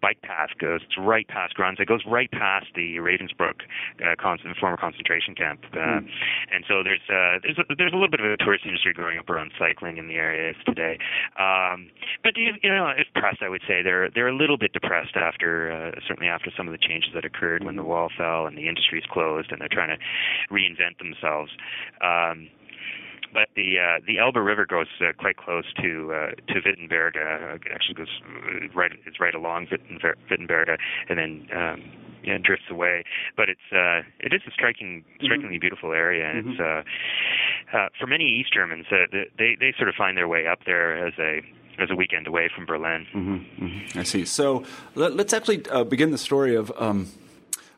[0.05, 3.65] Bike path goes It's right past Gransee, goes right past the Ravensbrück
[4.05, 6.07] uh, con- former concentration camp, uh, Hmm.
[6.53, 9.17] and so there's uh, there's a, there's a little bit of a tourist industry growing
[9.17, 10.99] up around cycling in the areas today.
[11.41, 11.89] Um,
[12.23, 15.17] but you, you know, if pressed, I would say they're they're a little bit depressed
[15.17, 18.59] after uh, certainly after some of the changes that occurred when the wall fell and
[18.59, 20.01] the industries closed, and they're trying to
[20.53, 21.51] reinvent themselves.
[22.03, 22.49] Um,
[23.35, 27.17] but the uh, the Elbe River goes uh, quite close to uh, to Wittenberge.
[27.17, 31.83] Uh, it actually goes uh, right it's right along Wittenber- Wittenberge, and then um,
[32.23, 33.05] yeah, drifts away.
[33.37, 38.07] But it's uh, it is a striking strikingly beautiful area, and it's uh, uh, for
[38.07, 41.41] many East Germans uh, they they sort of find their way up there as a
[41.79, 43.07] as a weekend away from Berlin.
[43.13, 43.99] Mm-hmm, mm-hmm.
[43.99, 44.25] I see.
[44.25, 47.09] So let, us actually uh, begin the story of um,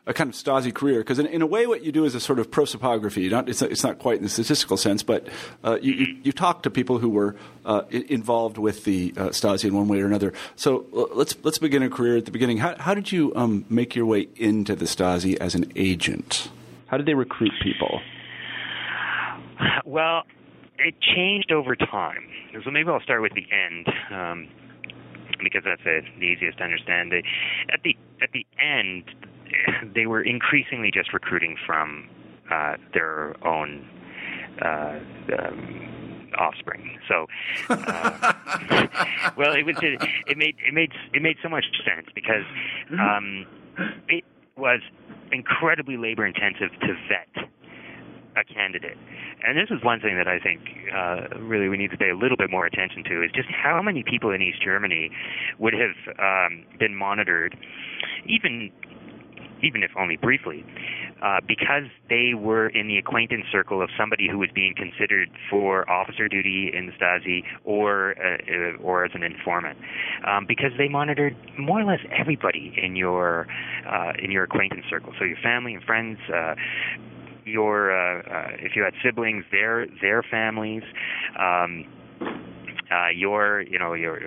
[0.07, 2.19] a kind of Stasi career, because in, in, a way, what you do is a
[2.19, 3.25] sort of prosopography.
[3.25, 5.27] It's, not, it's not quite in the statistical sense, but
[5.63, 9.65] uh, you, you, you, talk to people who were uh, involved with the uh, Stasi
[9.65, 10.33] in one way or another.
[10.55, 12.57] So let's let's begin a career at the beginning.
[12.57, 16.49] How, how did you um, make your way into the Stasi as an agent?
[16.87, 17.99] How did they recruit people?
[19.85, 20.23] Well,
[20.77, 22.29] it changed over time.
[22.63, 24.47] So maybe I'll start with the end, um,
[25.43, 27.13] because that's the easiest to understand.
[27.13, 29.03] At the at the end,
[29.95, 32.09] they were increasingly just recruiting from
[32.51, 33.87] uh, their own
[34.61, 34.99] uh,
[35.37, 36.99] um, offspring.
[37.07, 37.27] So,
[37.69, 38.33] uh,
[39.37, 42.45] well, it was it, it made it made it made so much sense because
[42.99, 43.45] um,
[44.07, 44.23] it
[44.57, 44.81] was
[45.31, 47.49] incredibly labor intensive to vet
[48.37, 48.97] a candidate.
[49.43, 50.61] And this is one thing that I think
[50.93, 53.81] uh, really we need to pay a little bit more attention to is just how
[53.81, 55.09] many people in East Germany
[55.59, 57.57] would have um, been monitored,
[58.25, 58.71] even
[59.63, 60.65] even if only briefly,
[61.21, 65.89] uh, because they were in the acquaintance circle of somebody who was being considered for
[65.89, 69.77] officer duty in the Stasi or uh, or as an informant,
[70.27, 73.47] um, because they monitored more or less everybody in your
[73.89, 75.13] uh, in your acquaintance circle.
[75.19, 76.19] So your family and friends.
[76.33, 76.55] Uh,
[77.47, 80.83] your uh, uh, if you had siblings, their their families,
[81.39, 81.85] um,
[82.91, 84.19] uh, your you know your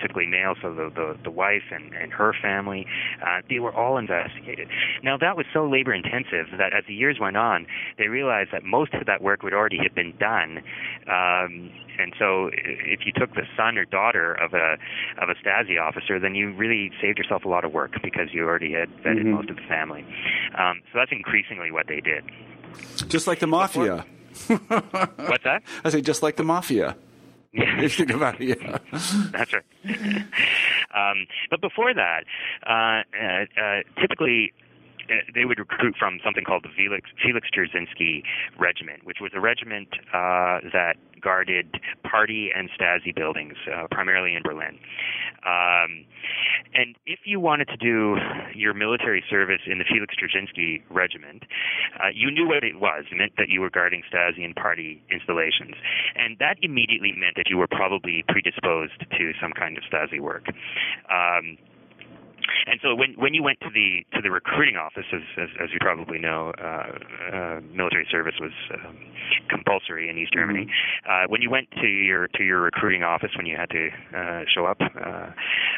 [0.00, 2.86] typically male, so the the, the wife and, and her family,
[3.22, 4.68] uh, they were all investigated.
[5.02, 7.66] Now that was so labor intensive that as the years went on,
[7.98, 10.58] they realized that most of that work would already have been done.
[11.06, 14.76] Um, and so, if you took the son or daughter of a
[15.20, 18.44] of a Stasi officer, then you really saved yourself a lot of work because you
[18.44, 19.32] already had vetted mm-hmm.
[19.32, 20.04] most of the family.
[20.56, 22.24] Um, so that's increasingly what they did.
[23.08, 24.06] Just like the mafia.
[24.46, 25.62] What's that?
[25.84, 26.96] I say just like the mafia.
[27.52, 27.80] Yeah.
[27.82, 28.78] you think about it, yeah.
[29.32, 29.64] That's right.
[30.94, 32.24] um, but before that,
[32.66, 34.52] uh, uh, uh, typically
[35.34, 37.48] they would recruit from something called the Felix, Felix
[38.58, 44.42] Regiment, which was a regiment uh, that guarded party and Stasi buildings, uh, primarily in
[44.42, 44.78] Berlin.
[45.44, 46.04] Um,
[46.74, 48.16] and if you wanted to do
[48.54, 51.44] your military service in the Felix Dzerzhinsky Regiment,
[52.02, 53.04] uh, you knew what it was.
[53.10, 55.74] It meant that you were guarding Stasi and party installations.
[56.16, 60.46] And that immediately meant that you were probably predisposed to some kind of Stasi work.
[61.10, 61.56] Um,
[62.66, 65.68] and so when when you went to the to the recruiting office, as as, as
[65.72, 66.98] you probably know, uh,
[67.32, 68.96] uh, military service was um,
[69.48, 70.66] compulsory in East Germany.
[70.66, 71.10] Mm-hmm.
[71.10, 74.42] Uh, when you went to your to your recruiting office, when you had to uh,
[74.52, 75.30] show up, uh,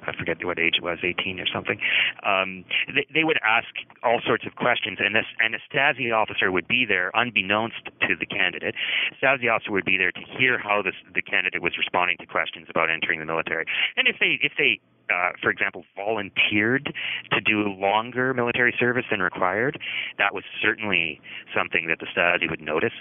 [0.07, 1.79] I forget what age it was, 18 or something.
[2.27, 3.69] Um, they, they would ask
[4.03, 8.17] all sorts of questions, and this and a Stasi officer would be there, unbeknownst to
[8.19, 8.75] the candidate.
[9.23, 12.67] Stasi officer would be there to hear how this, the candidate was responding to questions
[12.69, 13.65] about entering the military,
[13.97, 16.93] and if they if they uh, for example, volunteered
[17.33, 19.79] to do longer military service than required,
[20.19, 21.21] that was certainly
[21.57, 22.93] something that the Stasi would notice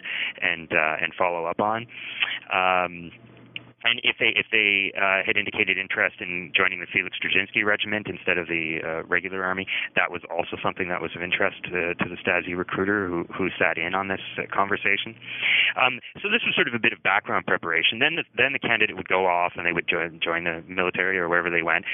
[0.41, 1.87] and uh, and follow up on.
[2.53, 3.11] Um,
[3.83, 8.07] and if they if they uh, had indicated interest in joining the Felix Dzerzhinsky Regiment
[8.07, 9.65] instead of the uh, regular army,
[9.95, 13.49] that was also something that was of interest to, to the Stasi recruiter who who
[13.57, 15.15] sat in on this uh, conversation.
[15.79, 17.99] Um, so this was sort of a bit of background preparation.
[17.99, 21.17] Then the, then the candidate would go off and they would join, join the military
[21.17, 21.85] or wherever they went.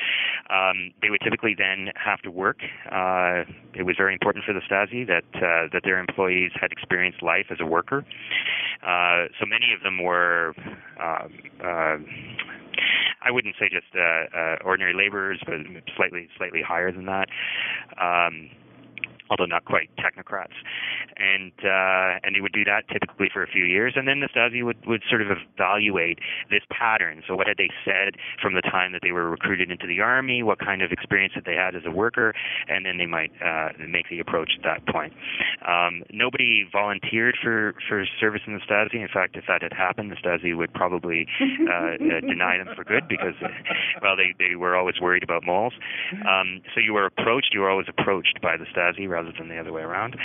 [0.50, 2.58] Um, they would typically then have to work.
[2.92, 7.22] Uh, it was very important for the Stasi that uh, that their employees had experienced
[7.22, 8.06] life as a worker.
[8.84, 10.54] Uh, so many of them were.
[10.98, 11.32] Um,
[11.78, 11.98] uh,
[13.22, 15.56] I wouldn't say just uh, uh, ordinary laborers, but
[15.96, 17.28] slightly slightly higher than that.
[18.02, 18.50] Um,
[19.30, 20.56] although not quite technocrats.
[21.18, 24.28] And uh, and they would do that typically for a few years, and then the
[24.28, 27.24] Stasi would would sort of evaluate this pattern.
[27.28, 30.44] So what had they said from the time that they were recruited into the army?
[30.44, 32.34] What kind of experience that they had as a worker?
[32.68, 35.14] And then they might uh, make the approach at that point.
[35.68, 38.96] Um, nobody volunteered for for service in the Stasi.
[38.96, 42.84] In fact, if that had happened, the Stasi would probably uh, uh, deny them for
[42.84, 43.36] good because,
[44.02, 45.74] well, they they were always worried about moles.
[46.28, 47.54] Um, so you were approached.
[47.54, 50.16] You were always approached by the Stasi rather than the other way around.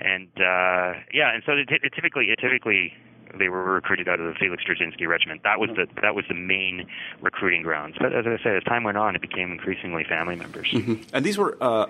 [0.00, 2.92] And uh, yeah, and so it, it typically it typically
[3.38, 5.42] they were recruited out of the Felix Dzerzhinsky Regiment.
[5.44, 6.86] That was the that was the main
[7.20, 7.96] recruiting grounds.
[7.98, 10.68] But as I said, as time went on, it became increasingly family members.
[10.70, 11.02] Mm-hmm.
[11.12, 11.56] And these were.
[11.60, 11.86] Uh,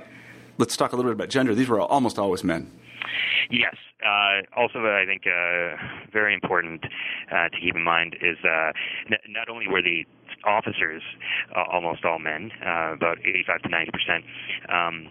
[0.58, 1.54] let's talk a little bit about gender.
[1.54, 2.70] These were almost always men.
[3.50, 3.74] Yes.
[4.04, 5.76] Uh, also, I think uh,
[6.12, 6.84] very important
[7.32, 8.72] uh, to keep in mind is uh,
[9.06, 10.04] n- not only were the
[10.44, 11.02] officers
[11.56, 14.24] uh, almost all men, uh, about 85 to 90 percent.
[14.68, 15.08] Um,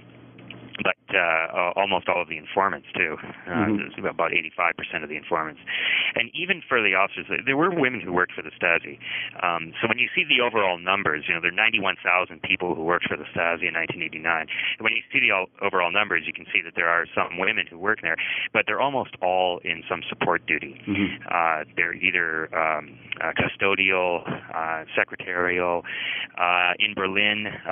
[0.83, 3.17] but uh, almost all of the informants too.
[3.47, 4.05] Uh, mm-hmm.
[4.05, 5.61] About 85% of the informants,
[6.15, 8.99] and even for the officers, there were women who worked for the Stasi.
[9.41, 12.83] Um, so when you see the overall numbers, you know there are 91,000 people who
[12.83, 14.47] worked for the Stasi in 1989.
[14.77, 17.39] And when you see the all, overall numbers, you can see that there are some
[17.39, 18.17] women who work there,
[18.51, 20.79] but they're almost all in some support duty.
[20.87, 21.27] Mm-hmm.
[21.29, 24.21] Uh, they're either um, uh, custodial,
[24.53, 25.83] uh, secretarial.
[26.37, 27.71] Uh, in Berlin, uh,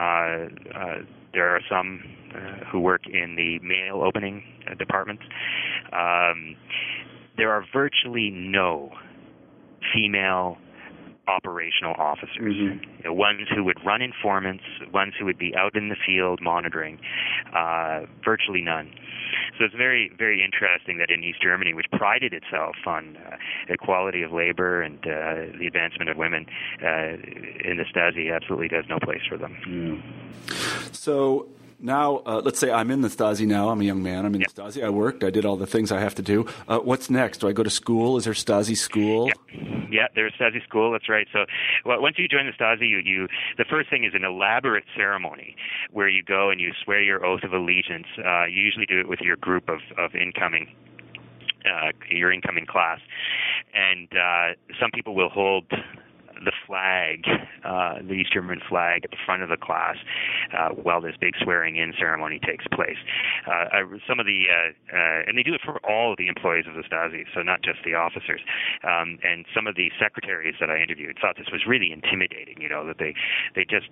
[0.77, 1.01] uh,
[1.33, 2.01] there are some
[2.35, 5.23] uh, who work in the mail opening uh, departments.
[5.93, 6.55] Um,
[7.37, 8.91] there are virtually no
[9.93, 10.57] female
[11.27, 12.83] operational officers, mm-hmm.
[12.97, 14.63] you know, ones who would run informants,
[14.93, 16.99] ones who would be out in the field monitoring,
[17.55, 18.91] uh, virtually none.
[19.57, 23.35] So it's very, very interesting that in East Germany, which prided itself on uh,
[23.69, 26.45] equality of labor and uh, the advancement of women,
[26.81, 27.17] uh,
[27.63, 30.03] in the Stasi absolutely has no place for them.
[30.91, 31.47] So
[31.81, 33.69] now, uh, let's say I'm in the Stasi now.
[33.69, 34.25] I'm a young man.
[34.25, 34.47] I'm in Yeah.
[34.53, 34.83] the Stasi.
[34.83, 35.23] I worked.
[35.23, 36.45] I did all the things I have to do.
[36.67, 37.39] Uh, what's next?
[37.39, 38.17] Do I go to school?
[38.17, 39.27] Is there Stasi school?
[39.27, 40.07] Yeah, yeah.
[40.15, 40.91] There's Stasi school.
[40.91, 41.27] That's right.
[41.33, 41.45] So,
[41.85, 43.27] well, once you join the Stasi, you, you
[43.57, 45.55] the first thing is an elaborate ceremony
[45.91, 48.07] where you go and you swear your oath of allegiance.
[48.17, 50.67] Uh, you usually do it with your group of of incoming.
[51.63, 52.99] Uh, your incoming class,
[53.75, 55.63] and uh, some people will hold
[56.43, 57.25] the flag,
[57.63, 59.95] uh, the East German flag, at the front of the class
[60.57, 62.97] uh, while this big swearing-in ceremony takes place.
[63.47, 66.65] Uh, some of the, uh, uh, and they do it for all of the employees
[66.67, 68.41] of the Stasi, so not just the officers.
[68.83, 72.61] Um, and some of the secretaries that I interviewed thought this was really intimidating.
[72.61, 73.13] You know that they
[73.55, 73.87] they just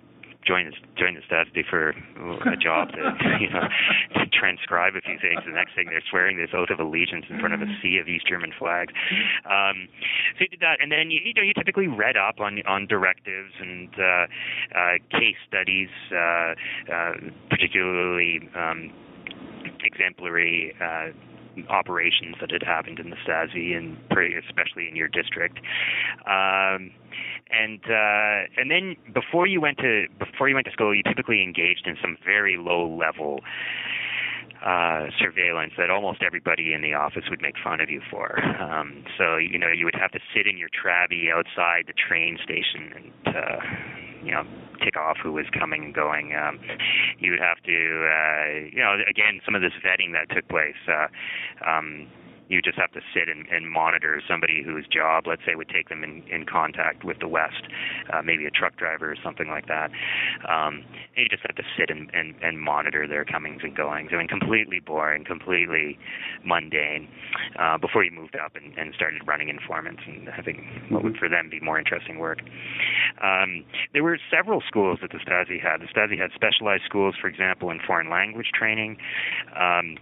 [0.46, 3.02] join the join the Stasi for a job to
[3.40, 3.66] you know
[4.16, 5.40] to transcribe a few things.
[5.44, 8.08] The next thing they're swearing this oath of allegiance in front of a sea of
[8.08, 8.92] East German flags.
[9.44, 9.88] Um,
[10.38, 12.86] so you did that, and then you, you know you typically read up on on
[12.86, 14.26] directives and uh,
[14.74, 16.54] uh, case studies, uh,
[16.92, 17.12] uh,
[17.48, 18.48] particularly.
[18.56, 18.92] Um,
[19.82, 21.08] exemplary uh,
[21.68, 25.58] operations that had happened in the Stasi and especially in your district.
[26.26, 26.90] Um,
[27.50, 31.42] and uh, and then before you went to before you went to school, you typically
[31.42, 33.40] engaged in some very low level
[34.64, 38.38] uh, surveillance that almost everybody in the office would make fun of you for.
[38.60, 42.38] Um, so you know you would have to sit in your trabby outside the train
[42.42, 43.60] station and uh,
[44.22, 44.44] you know
[44.80, 46.34] tick off who was coming and going.
[46.34, 46.58] Um,
[47.18, 50.80] you would have to uh, you know again some of this vetting that took place.
[50.88, 51.08] Uh,
[51.68, 52.08] um,
[52.50, 55.88] you just have to sit and, and monitor somebody whose job, let's say, would take
[55.88, 57.62] them in, in contact with the West,
[58.12, 59.90] uh, maybe a truck driver or something like that.
[60.50, 60.84] Um,
[61.16, 64.10] you just have to sit and, and, and monitor their comings and goings.
[64.12, 65.96] I mean, completely boring, completely
[66.44, 67.08] mundane.
[67.58, 71.28] Uh, before you moved up and, and started running informants and having what would for
[71.28, 72.40] them be more interesting work.
[73.22, 75.80] Um, there were several schools that the Stasi had.
[75.80, 78.96] The Stasi had specialized schools, for example, in foreign language training.
[79.54, 79.96] Um,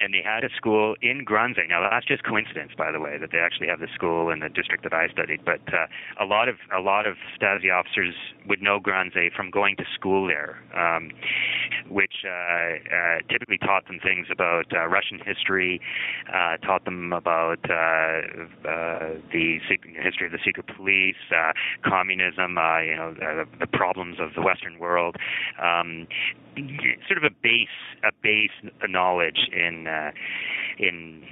[0.00, 1.68] and they had a school in Gransee.
[1.68, 4.48] Now that's just coincidence, by the way, that they actually have the school in the
[4.48, 5.44] district that I studied.
[5.44, 5.86] But uh,
[6.18, 8.14] a lot of a lot of Stasi officers
[8.46, 11.10] would know Gransee from going to school there, um,
[11.88, 15.80] which uh, uh, typically taught them things about uh, Russian history,
[16.32, 17.74] uh, taught them about uh,
[18.68, 19.58] uh, the
[20.02, 21.52] history of the secret police, uh,
[21.84, 25.16] communism, uh, you know, the, the problems of the Western world.
[25.62, 26.06] Um,
[27.08, 27.68] sort of a base
[28.04, 28.50] a base
[28.88, 30.10] knowledge in uh,
[30.78, 31.22] in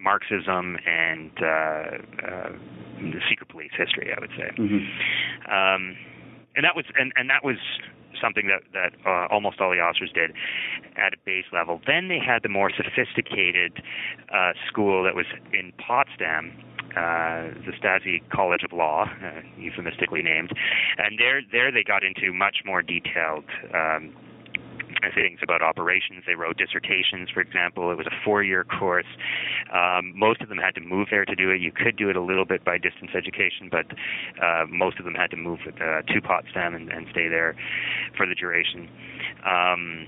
[0.00, 2.52] Marxism and uh, uh,
[3.00, 4.50] the secret police history, I would say.
[4.58, 5.50] Mm-hmm.
[5.50, 5.96] Um,
[6.56, 7.56] and that was and, and that was
[8.20, 10.32] something that that uh, almost all the officers did
[10.96, 11.80] at a base level.
[11.86, 13.82] Then they had the more sophisticated
[14.32, 16.52] uh, school that was in Potsdam.
[16.88, 20.50] Uh, the Stasi College of Law, uh, euphemistically named,
[20.96, 24.14] and there there they got into much more detailed um,
[25.14, 26.24] things about operations.
[26.26, 27.90] They wrote dissertations, for example.
[27.90, 29.06] It was a four-year course.
[29.72, 31.60] Um, most of them had to move there to do it.
[31.60, 33.86] You could do it a little bit by distance education, but
[34.42, 37.56] uh, most of them had to move uh, to Potsdam and, and stay there
[38.16, 38.88] for the duration.
[39.46, 40.06] Um,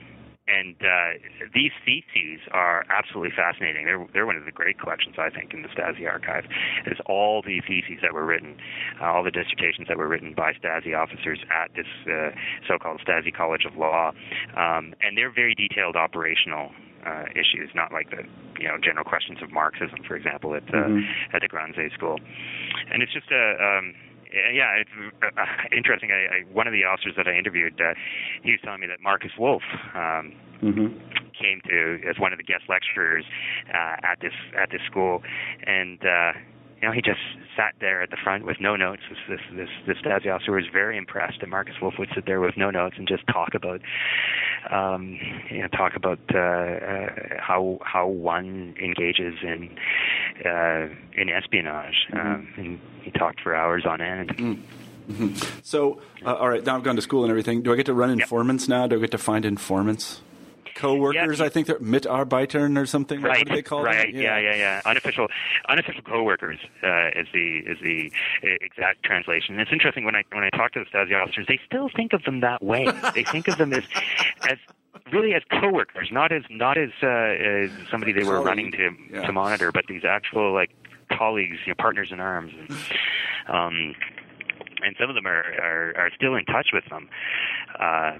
[0.50, 3.84] and uh, these theses are absolutely fascinating.
[3.86, 6.44] They're they're one of the great collections I think in the Stasi archive.
[6.86, 8.56] Is all the theses that were written,
[9.00, 12.30] uh, all the dissertations that were written by Stasi officers at this uh,
[12.66, 14.12] so-called Stasi College of Law,
[14.56, 16.70] um, and they're very detailed operational
[17.06, 18.22] uh, issues, not like the
[18.60, 21.04] you know general questions of Marxism, for example, at uh, Mhm.
[21.32, 22.18] at the Gransee School.
[22.92, 23.94] And it's just a um,
[24.32, 24.90] yeah, it's
[25.22, 25.44] uh,
[25.76, 26.10] interesting.
[26.12, 27.94] I, I, one of the officers that I interviewed, uh,
[28.42, 29.62] he was telling me that Markus Wolf
[29.94, 30.92] um, Mm-hmm.
[31.40, 33.24] came to as one of the guest lecturers
[33.72, 35.22] uh, at this at this school,
[35.66, 36.32] and uh,
[36.80, 37.20] you know he just
[37.56, 39.02] sat there at the front with no notes.
[39.08, 42.40] This this this, this Stasi officer was very impressed, that Markus Wolf would sit there
[42.40, 43.80] with no notes and just talk about
[44.70, 45.18] um,
[45.50, 47.06] you know talk about uh, uh,
[47.38, 49.76] how how one engages in
[50.44, 52.06] uh, in espionage.
[52.12, 54.30] Um, and he talked for hours on end.
[54.30, 55.60] Mm-hmm.
[55.62, 57.62] So, uh, all right, now I've gone to school and everything.
[57.62, 58.86] Do I get to run informants now?
[58.86, 60.22] Do I get to find informants?
[60.80, 61.44] Co-workers, Yeah.
[61.44, 63.20] I think they're Mitarbeitern or something.
[63.20, 64.20] Right, What do they call right, them?
[64.20, 64.82] yeah, yeah, yeah.
[64.86, 65.28] Unofficial,
[65.68, 68.10] unofficial coworkers uh, is the is the
[68.42, 69.54] uh, exact translation.
[69.54, 72.12] And it's interesting when I when I talk to the Stasi officers, they still think
[72.12, 72.86] of them that way.
[73.14, 73.84] they think of them as
[74.48, 74.58] as
[75.12, 79.26] really as coworkers, not as not as, uh, as somebody they were running to yeah.
[79.26, 80.70] to monitor, but these actual like
[81.12, 82.52] colleagues, you know, partners in arms.
[82.58, 82.70] And,
[83.48, 83.94] um,
[84.82, 87.08] and some of them are, are, are still in touch with them.
[87.78, 88.12] Uh,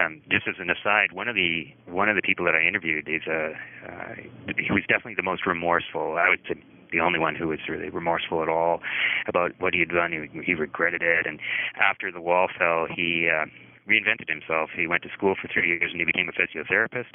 [0.00, 3.08] um, just as an aside, one of the one of the people that I interviewed
[3.08, 3.52] is a
[3.86, 4.14] uh,
[4.56, 6.16] he was definitely the most remorseful.
[6.18, 6.60] I would say
[6.92, 8.80] the only one who was really remorseful at all
[9.26, 10.12] about what he had done.
[10.12, 11.40] He, he regretted it, and
[11.80, 13.46] after the wall fell, he uh,
[13.88, 14.70] reinvented himself.
[14.76, 17.10] He went to school for three years and he became a physiotherapist.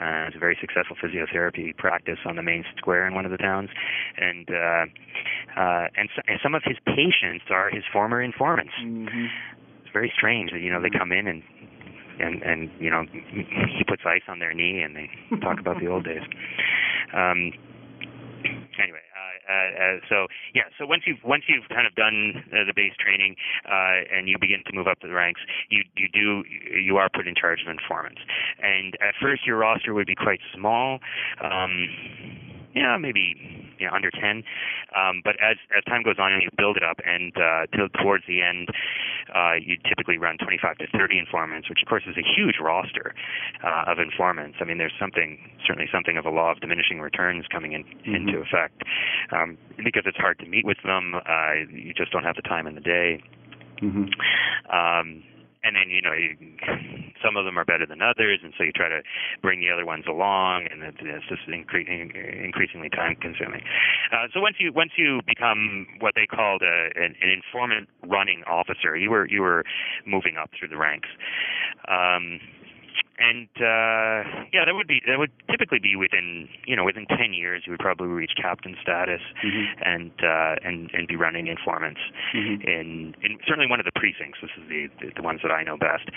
[0.00, 3.38] Uh, it's a very successful physiotherapy practice on the main square in one of the
[3.38, 3.70] towns,
[4.16, 4.84] and uh,
[5.56, 8.72] uh, and, so, and some of his patients are his former informants.
[8.82, 9.26] Mm-hmm.
[9.82, 11.42] It's very strange that you know they come in and
[12.20, 15.10] and and you know he puts ice on their knee and they
[15.40, 16.22] talk about the old days.
[17.12, 17.52] Um,
[18.78, 22.64] anyway, uh, uh, uh, so yeah, so once you've once you've kind of done uh,
[22.64, 26.44] the base training uh, and you begin to move up the ranks, you you do
[26.78, 28.20] you are put in charge of informants.
[28.62, 31.00] And at first, your roster would be quite small.
[31.42, 31.88] Um,
[32.74, 33.34] yeah, maybe
[33.80, 34.44] you know, under 10.
[34.94, 37.88] Um, but as as time goes on and you build it up, and uh, till
[38.02, 38.68] towards the end,
[39.34, 43.14] uh, you typically run 25 to 30 informants, which of course is a huge roster
[43.64, 44.58] uh, of informants.
[44.60, 48.14] I mean, there's something certainly something of a law of diminishing returns coming in, mm-hmm.
[48.14, 48.82] into effect
[49.32, 51.14] um, because it's hard to meet with them.
[51.14, 53.22] Uh, you just don't have the time in the day.
[53.82, 54.12] Mm-hmm.
[54.68, 55.22] Um,
[55.62, 56.36] and then you know you,
[57.24, 59.00] some of them are better than others, and so you try to
[59.42, 63.62] bring the other ones along, and it's it's just increasing, increasingly time consuming.
[64.12, 68.42] Uh, so once you once you become what they called a, an, an informant running
[68.48, 69.64] officer, you were you were
[70.06, 71.08] moving up through the ranks.
[71.88, 72.40] Um,
[73.18, 77.32] and uh, yeah, that would be that would typically be within you know within ten
[77.34, 79.82] years you would probably reach captain status mm-hmm.
[79.84, 82.00] and uh, and and be running informants
[82.34, 82.62] mm-hmm.
[82.62, 84.38] in in certainly one of the precincts.
[84.40, 86.08] This is the the, the ones that I know best.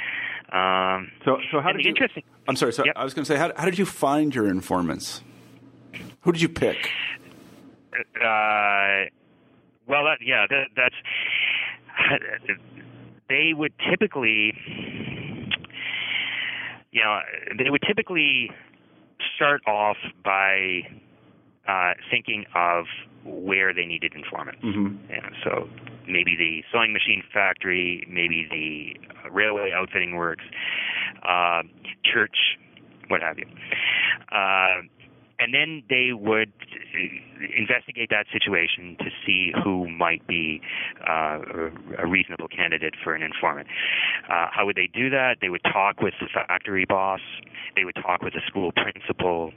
[0.52, 1.90] Um, so so how did you?
[1.90, 2.24] Interesting.
[2.48, 2.74] I'm sorry.
[2.74, 2.96] So yep.
[2.96, 5.22] I was going to say how how did you find your informants?
[6.22, 6.90] Who did you pick?
[7.94, 9.06] Uh,
[9.88, 10.96] well, that, yeah, that, that's
[13.30, 14.54] they would typically
[16.94, 17.20] you know,
[17.58, 18.52] they would typically
[19.36, 20.82] start off by
[21.68, 22.86] uh, thinking of
[23.26, 24.62] where they needed informants.
[24.64, 24.96] Mm-hmm.
[25.44, 25.68] so
[26.08, 30.44] maybe the sewing machine factory, maybe the railway outfitting works,
[31.28, 31.64] uh,
[32.04, 32.58] church,
[33.08, 33.46] what have you.
[34.32, 34.84] Uh,
[35.40, 36.52] and then they would
[37.58, 40.62] investigate that situation to see who might be
[41.08, 41.40] uh,
[42.00, 43.68] a reasonable candidate for an informant.
[44.30, 45.38] Uh, how would they do that?
[45.42, 47.22] They would talk with the factory boss.
[47.76, 49.52] They would talk with the school principal.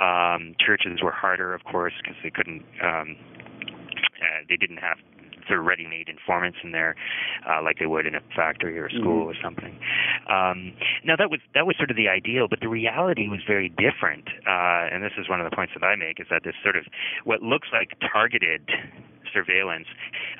[0.00, 2.64] Um, churches were harder, of course, because they couldn't.
[2.82, 3.16] Um,
[4.18, 4.98] uh, they didn't have
[5.48, 6.94] sort of ready-made informants in there,
[7.48, 9.30] uh, like they would in a factory or a school mm-hmm.
[9.30, 9.78] or something.
[10.28, 10.72] Um,
[11.04, 14.28] now that was that was sort of the ideal, but the reality was very different.
[14.46, 16.76] Uh, and this is one of the points that I make is that this sort
[16.76, 16.84] of
[17.24, 18.68] what looks like targeted
[19.32, 19.86] surveillance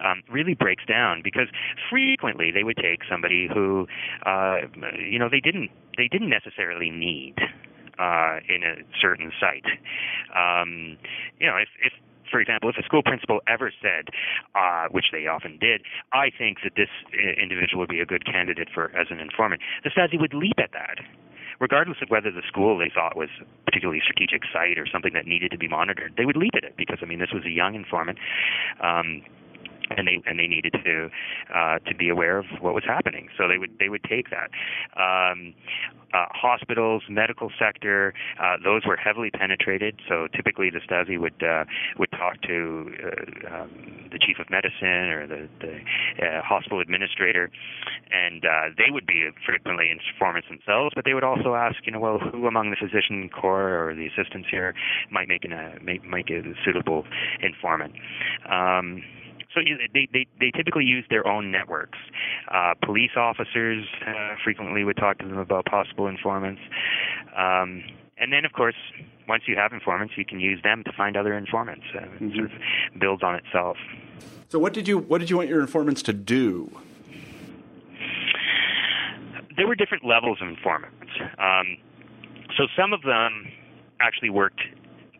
[0.04, 1.48] um, really breaks down because
[1.90, 3.86] frequently they would take somebody who
[4.24, 4.64] uh,
[4.98, 7.36] you know they didn't they didn't necessarily need
[7.98, 9.66] uh, in a certain site.
[10.30, 10.96] Um,
[11.38, 11.92] you know, if, if
[12.30, 14.08] for example, if a school principal ever said,
[14.54, 18.24] uh, which they often did, I think that this uh, individual would be a good
[18.24, 20.98] candidate for as an informant, the Stasi would leap at that
[21.60, 25.26] regardless of whether the school they thought was a particularly strategic site or something that
[25.26, 27.50] needed to be monitored, they would leap at it because I mean this was a
[27.50, 28.18] young informant.
[28.82, 29.22] Um,
[29.96, 31.10] and they and they needed to
[31.54, 33.28] uh, to be aware of what was happening.
[33.36, 34.50] So they would they would take that.
[35.00, 35.54] Um,
[36.14, 40.00] uh, hospitals, medical sector, uh, those were heavily penetrated.
[40.08, 41.64] So typically, the Stasi would uh,
[41.98, 45.74] would talk to uh, um, the chief of medicine or the, the
[46.24, 47.50] uh, hospital administrator,
[48.10, 50.92] and uh, they would be frequently informants themselves.
[50.94, 54.06] But they would also ask, you know, well, who among the physician corps or the
[54.06, 54.74] assistants here
[55.10, 57.04] might make an, uh, make, make a suitable
[57.42, 57.92] informant.
[58.50, 59.02] Um,
[59.54, 59.60] so
[59.94, 61.98] they, they, they typically use their own networks.
[62.52, 66.60] Uh, police officers uh, frequently would talk to them about possible informants.
[67.36, 67.82] Um,
[68.18, 68.74] and then, of course,
[69.28, 71.84] once you have informants, you can use them to find other informants.
[71.94, 72.26] Uh, mm-hmm.
[72.26, 73.76] It sort of builds on itself.
[74.48, 76.70] So, what did you what did you want your informants to do?
[79.56, 81.12] There were different levels of informants.
[81.38, 81.76] Um,
[82.56, 83.46] so, some of them
[84.00, 84.60] actually worked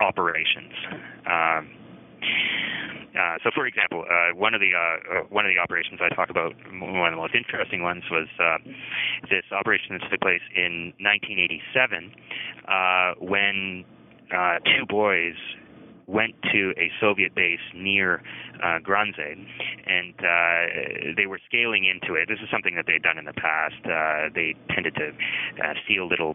[0.01, 0.73] operations.
[1.27, 1.69] Um,
[3.19, 6.15] uh, so, for example, uh, one of the uh, uh, one of the operations I
[6.15, 8.59] talk about, one of the most interesting ones, was uh,
[9.29, 12.15] this operation that took place in 1987
[12.69, 13.85] uh, when
[14.31, 15.35] uh, two boys
[16.09, 18.23] went to a Soviet base near
[18.65, 19.45] uh, Gransee,
[19.87, 22.29] and uh, they were scaling into it.
[22.29, 23.79] This is something that they'd done in the past.
[23.85, 25.13] Uh, they tended to
[25.63, 26.35] uh, steal little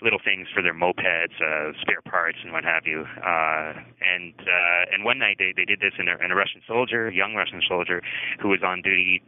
[0.00, 3.02] little things for their mopeds, uh, spare parts, and what have you.
[3.02, 6.62] Uh, and uh, and one night they they did this in a, in a Russian
[6.66, 8.02] soldier, young Russian soldier,
[8.40, 9.20] who was on duty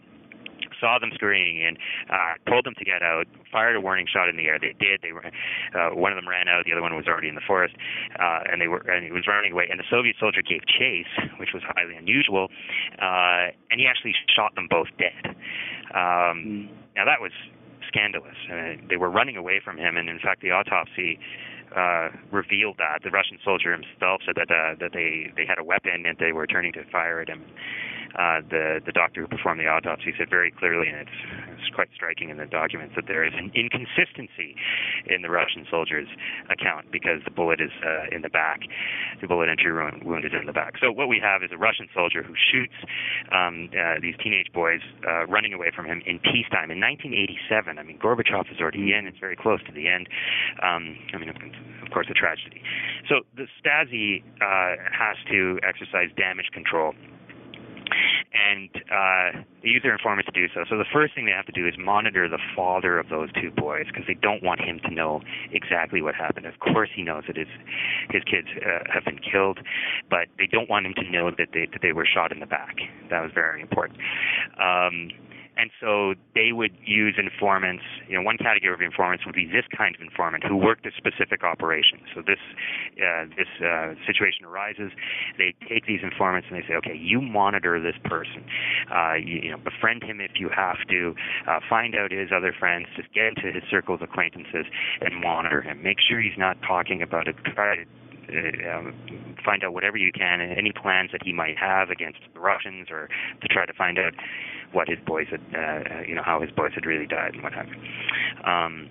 [0.84, 1.80] saw them scurrying in,
[2.12, 4.60] uh, told them to get out, fired a warning shot in the air.
[4.60, 5.00] They did.
[5.00, 7.46] They were, uh, one of them ran out, the other one was already in the
[7.48, 7.74] forest,
[8.20, 9.64] uh, and they were and he was running away.
[9.70, 11.08] And the Soviet soldier gave chase,
[11.40, 12.52] which was highly unusual,
[13.00, 15.32] uh, and he actually shot them both dead.
[15.96, 17.32] Um, now that was
[17.88, 18.36] scandalous.
[18.52, 21.18] Uh, they were running away from him, and in fact, the autopsy
[21.74, 25.64] uh, revealed that the Russian soldier himself said that uh, that they they had a
[25.64, 27.42] weapon and they were turning to fire at him
[28.14, 31.18] uh, the the doctor who performed the autopsy said very clearly, and it's,
[31.58, 34.54] it's quite striking in the documents, that there is an inconsistency
[35.06, 36.08] in the Russian soldier's
[36.50, 38.60] account because the bullet is uh, in the back,
[39.20, 40.74] the bullet entry wound is in the back.
[40.80, 42.76] So what we have is a Russian soldier who shoots
[43.32, 47.78] um, uh, these teenage boys uh, running away from him in peacetime in 1987.
[47.78, 50.08] I mean, Gorbachev is already in; it's very close to the end.
[50.62, 52.62] Um, I mean, of course, a tragedy.
[53.08, 56.94] So the Stasi uh, has to exercise damage control
[58.34, 60.64] and uh, they use their informants to do so.
[60.68, 63.50] So the first thing they have to do is monitor the father of those two
[63.50, 65.22] boys because they don't want him to know
[65.52, 66.46] exactly what happened.
[66.46, 67.48] Of course, he knows that his
[68.10, 69.60] his kids uh, have been killed,
[70.10, 72.46] but they don't want him to know that they that they were shot in the
[72.46, 72.76] back.
[73.10, 73.98] That was very important.
[74.58, 75.10] Um,
[75.56, 77.84] and so they would use informants.
[78.08, 80.90] You know, one category of informants would be this kind of informant who worked a
[80.96, 82.00] specific operation.
[82.14, 82.42] So this
[82.98, 84.90] uh, this uh, situation arises.
[85.38, 88.44] They take these informants and they say, okay, you monitor this person.
[88.90, 91.14] Uh, you, you know, befriend him if you have to.
[91.48, 92.86] Uh, find out his other friends.
[92.96, 94.66] Just get into his circle of acquaintances
[95.00, 95.82] and monitor him.
[95.82, 97.36] Make sure he's not talking about it.
[97.54, 97.84] Try to
[98.72, 98.94] um,
[99.44, 103.08] find out whatever you can, any plans that he might have against the Russians, or
[103.42, 104.12] to try to find out
[104.72, 107.52] what his boys had, uh, you know, how his boys had really died and what
[107.52, 107.80] happened.
[108.44, 108.88] Um,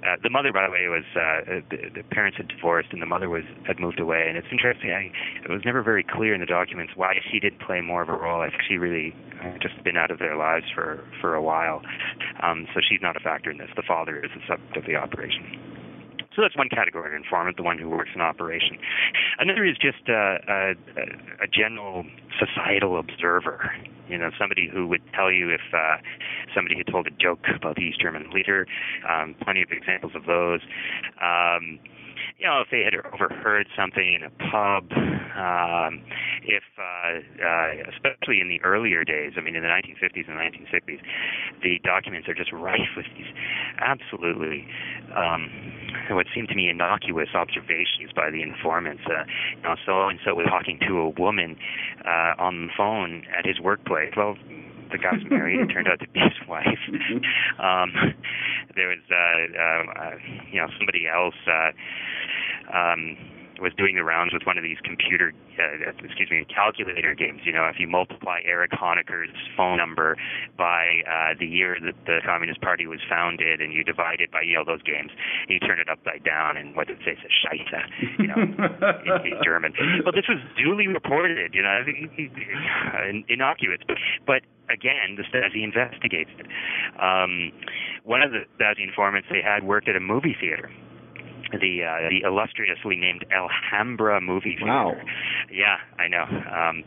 [0.00, 3.06] uh, the mother, by the way, was uh, the, the parents had divorced, and the
[3.06, 4.24] mother was had moved away.
[4.28, 4.90] And it's interesting.
[4.90, 5.12] I,
[5.44, 8.16] it was never very clear in the documents why she did play more of a
[8.16, 8.40] role.
[8.40, 11.82] I think she really uh, just been out of their lives for for a while,
[12.42, 13.68] um, so she's not a factor in this.
[13.76, 15.79] The father is the subject of the operation.
[16.40, 18.78] So that's one category of informant, the one who works in operation.
[19.38, 22.06] Another is just a, a, a general
[22.40, 23.70] societal observer.
[24.08, 25.98] You know, somebody who would tell you if uh,
[26.54, 28.66] somebody had told a joke about the East German leader.
[29.06, 30.60] Um, plenty of examples of those.
[31.20, 31.78] Um,
[32.38, 34.90] you know, if they had overheard something in a pub,
[35.36, 36.02] um,
[36.44, 41.00] if, uh, uh, especially in the earlier days, I mean, in the 1950s and 1960s,
[41.62, 43.30] the documents are just rife with these
[43.78, 44.66] absolutely
[45.14, 45.50] um,
[46.10, 49.02] what seemed to me innocuous observations by the informants.
[49.06, 49.24] Uh,
[49.56, 51.56] you know, so and so was talking to a woman
[52.04, 54.12] uh, on the phone at his workplace.
[54.16, 54.36] Well,
[54.92, 55.60] the guy was married.
[55.60, 56.78] it turned out to be his wife.
[57.58, 57.92] um,
[58.74, 60.16] there was, uh, uh, uh,
[60.50, 61.34] you know, somebody else.
[61.46, 61.70] Uh,
[62.76, 63.16] um,
[63.60, 67.40] was doing the rounds with one of these computer, uh, excuse me, calculator games.
[67.44, 70.16] You know, if you multiply Erich Honecker's phone number
[70.56, 74.42] by uh, the year that the Communist Party was founded, and you divide it by
[74.42, 75.10] you know those games,
[75.48, 77.12] you turn it upside down, and what did it say?
[77.12, 79.72] It's a Scheiße, you know, in, in German.
[80.04, 81.52] Well, this was duly reported.
[81.54, 81.84] You know,
[83.28, 83.96] innocuous, but,
[84.26, 84.42] but
[84.72, 86.46] again, the Stasi investigates it.
[87.00, 87.52] Um,
[88.04, 90.70] one of the Stasi informants they had worked at a movie theater
[91.52, 94.66] the uh, the illustriously named Alhambra movie theater.
[94.66, 94.94] Wow.
[95.52, 96.24] Yeah, I know.
[96.24, 96.84] Um,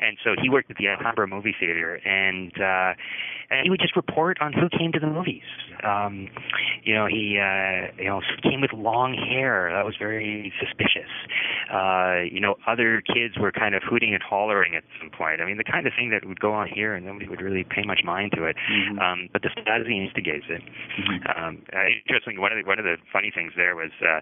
[0.00, 2.94] and so he worked at the Alhambra movie theater, and uh,
[3.41, 5.42] and he would just report on who came to the movies.
[5.84, 6.28] Um,
[6.84, 9.70] you know, he uh, you know came with long hair.
[9.72, 11.10] That was very suspicious.
[11.72, 15.40] Uh, you know, other kids were kind of hooting and hollering at some point.
[15.40, 17.64] I mean, the kind of thing that would go on here, and nobody would really
[17.64, 18.56] pay much mind to it.
[18.70, 18.98] Mm-hmm.
[18.98, 20.62] Um, but the Stasi instigates it.
[20.62, 21.44] Mm-hmm.
[21.44, 22.40] Um, uh, interesting.
[22.40, 24.20] One of the one of the funny things there was uh,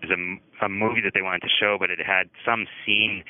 [0.00, 3.24] there's a, a movie that they wanted to show, but it had some scene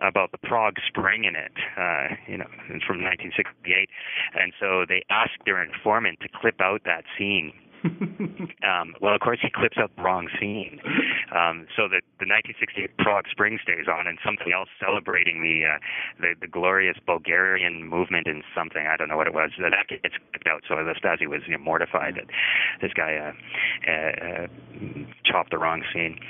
[0.00, 1.52] about the Prague Spring in it.
[1.76, 2.48] Uh, you know,
[2.86, 3.88] from 1968,
[4.34, 7.52] and so they asked their informant to clip out that scene
[8.62, 10.80] um, well, of course, he clips out the wrong scene.
[11.34, 15.78] Um, so that the 1968 Prague Spring stays on, and something else celebrating the, uh,
[16.20, 20.14] the the glorious Bulgarian movement in something I don't know what it was that gets
[20.30, 20.62] clipped out.
[20.68, 22.28] So the Stasi was you know, mortified that
[22.80, 23.32] this guy uh,
[23.90, 24.46] uh,
[25.24, 26.20] chopped the wrong scene.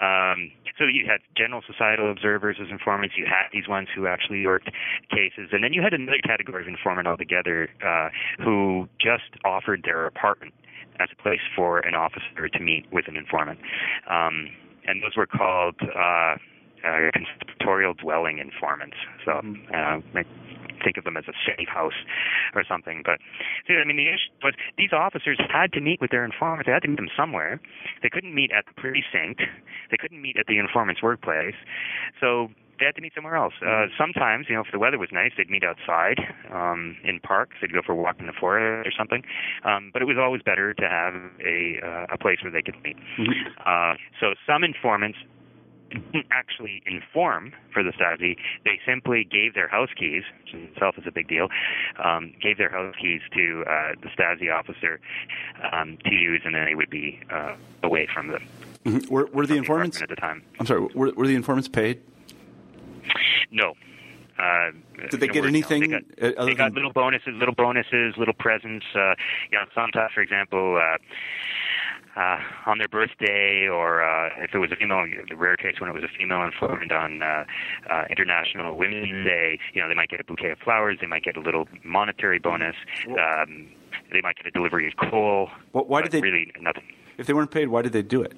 [0.00, 3.16] Um, so you had general societal observers as informants.
[3.18, 4.70] You had these ones who actually worked
[5.10, 8.08] cases, and then you had another category of informant altogether uh,
[8.42, 10.54] who just offered their apartment
[11.00, 13.58] as a place for an officer to meet with an informant.
[14.08, 14.50] Um,
[14.86, 16.36] and those were called uh,
[16.84, 18.96] uh, conspiratorial dwelling informants.
[19.24, 20.16] So mm-hmm.
[20.16, 20.22] uh,
[20.84, 21.96] think of them as a safe house
[22.54, 23.02] or something.
[23.04, 23.18] But
[23.66, 26.66] see, I mean, the issue was these officers had to meet with their informants.
[26.66, 27.60] They had to meet them somewhere.
[28.02, 29.40] They couldn't meet at the precinct.
[29.90, 31.56] They couldn't meet at the informant's workplace.
[32.20, 33.54] So they had to meet somewhere else.
[33.64, 36.18] Uh, sometimes, you know, if the weather was nice, they'd meet outside
[36.52, 37.56] um, in parks.
[37.60, 39.22] They'd go for a walk in the forest or something.
[39.64, 41.14] Um, but it was always better to have
[41.44, 42.96] a uh, a place where they could meet.
[43.18, 43.32] Mm-hmm.
[43.64, 45.18] Uh, so some informants
[45.90, 48.36] didn't actually inform for the Stasi.
[48.64, 51.48] They simply gave their house keys, which in itself is a big deal,
[52.02, 55.00] um, gave their house keys to uh, the Stasi officer
[55.72, 58.38] um, to use, and then they would be uh, away from the.
[58.84, 59.12] Mm-hmm.
[59.12, 60.42] Were, were the informants at the time?
[60.58, 60.80] I'm sorry.
[60.94, 62.02] Were, were the informants paid?
[63.50, 63.74] No.
[64.38, 64.72] Uh,
[65.10, 65.90] Did they get anything?
[65.90, 66.00] No.
[66.18, 66.74] They got, they got than...
[66.74, 68.84] little bonuses, little bonuses, little presents.
[68.94, 69.14] Uh,
[69.50, 70.96] you know, sometimes, for example, uh,
[72.16, 75.90] uh, on their birthday, or uh, if it was a female, the rare case when
[75.90, 77.44] it was a female informant on uh,
[77.90, 81.24] uh, International Women's Day, you know, they might get a bouquet of flowers, they might
[81.24, 82.76] get a little monetary bonus,
[83.08, 83.68] um,
[84.12, 85.50] they might get a delivery of coal.
[85.72, 86.84] Well, why did they really nothing?
[87.18, 88.32] If they weren't paid, why did they do it?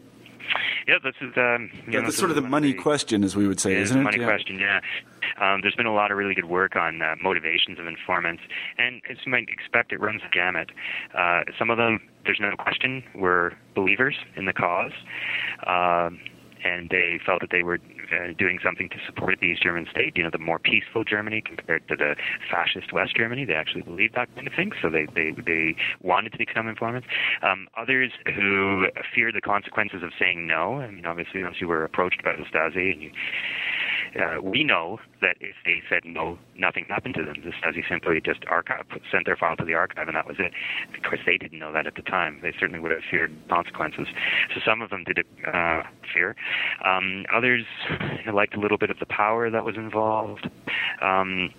[0.86, 3.46] Yeah, this is um, yeah, know, that's sort of the money the, question, as we
[3.48, 4.04] would say, yeah, isn't the it?
[4.04, 4.26] Money yeah.
[4.26, 4.80] question, yeah.
[5.40, 8.42] Um, there's been a lot of really good work on uh, motivations of informants,
[8.78, 10.70] and as you might expect, it runs the gamut.
[11.16, 14.92] Uh, some of them, there's no question, were believers in the cause.
[15.66, 16.20] Um,
[16.64, 17.78] and they felt that they were
[18.38, 21.86] doing something to support the East German state, you know, the more peaceful Germany compared
[21.88, 22.16] to the
[22.50, 23.44] fascist West Germany.
[23.44, 27.08] They actually believed that kind of thing, so they they, they wanted to become informants.
[27.42, 30.80] Um, others who feared the consequences of saying no.
[30.80, 33.10] I mean, obviously, once you were approached by the Stasi and you
[34.18, 37.36] uh, we know that if they said no, nothing happened to them.
[37.44, 40.52] The Stasi simply just archive, sent their file to the archive, and that was it.
[40.96, 42.38] Of course, they didn't know that at the time.
[42.42, 44.06] They certainly would have feared consequences.
[44.54, 46.36] So some of them did uh, fear.
[46.84, 47.64] Um, others
[48.32, 50.48] liked a little bit of the power that was involved.
[51.02, 51.50] Um,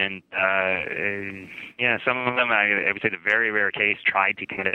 [0.00, 4.38] and uh, yeah, some of them, I, I would say, the very rare case tried
[4.38, 4.74] to kind of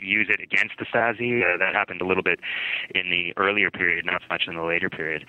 [0.00, 1.42] use it against the Stasi.
[1.42, 2.38] Uh, that happened a little bit
[2.94, 5.26] in the earlier period, not so much in the later period,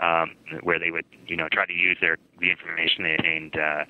[0.00, 3.84] um, where they would, you know, try to use their the information they attained uh,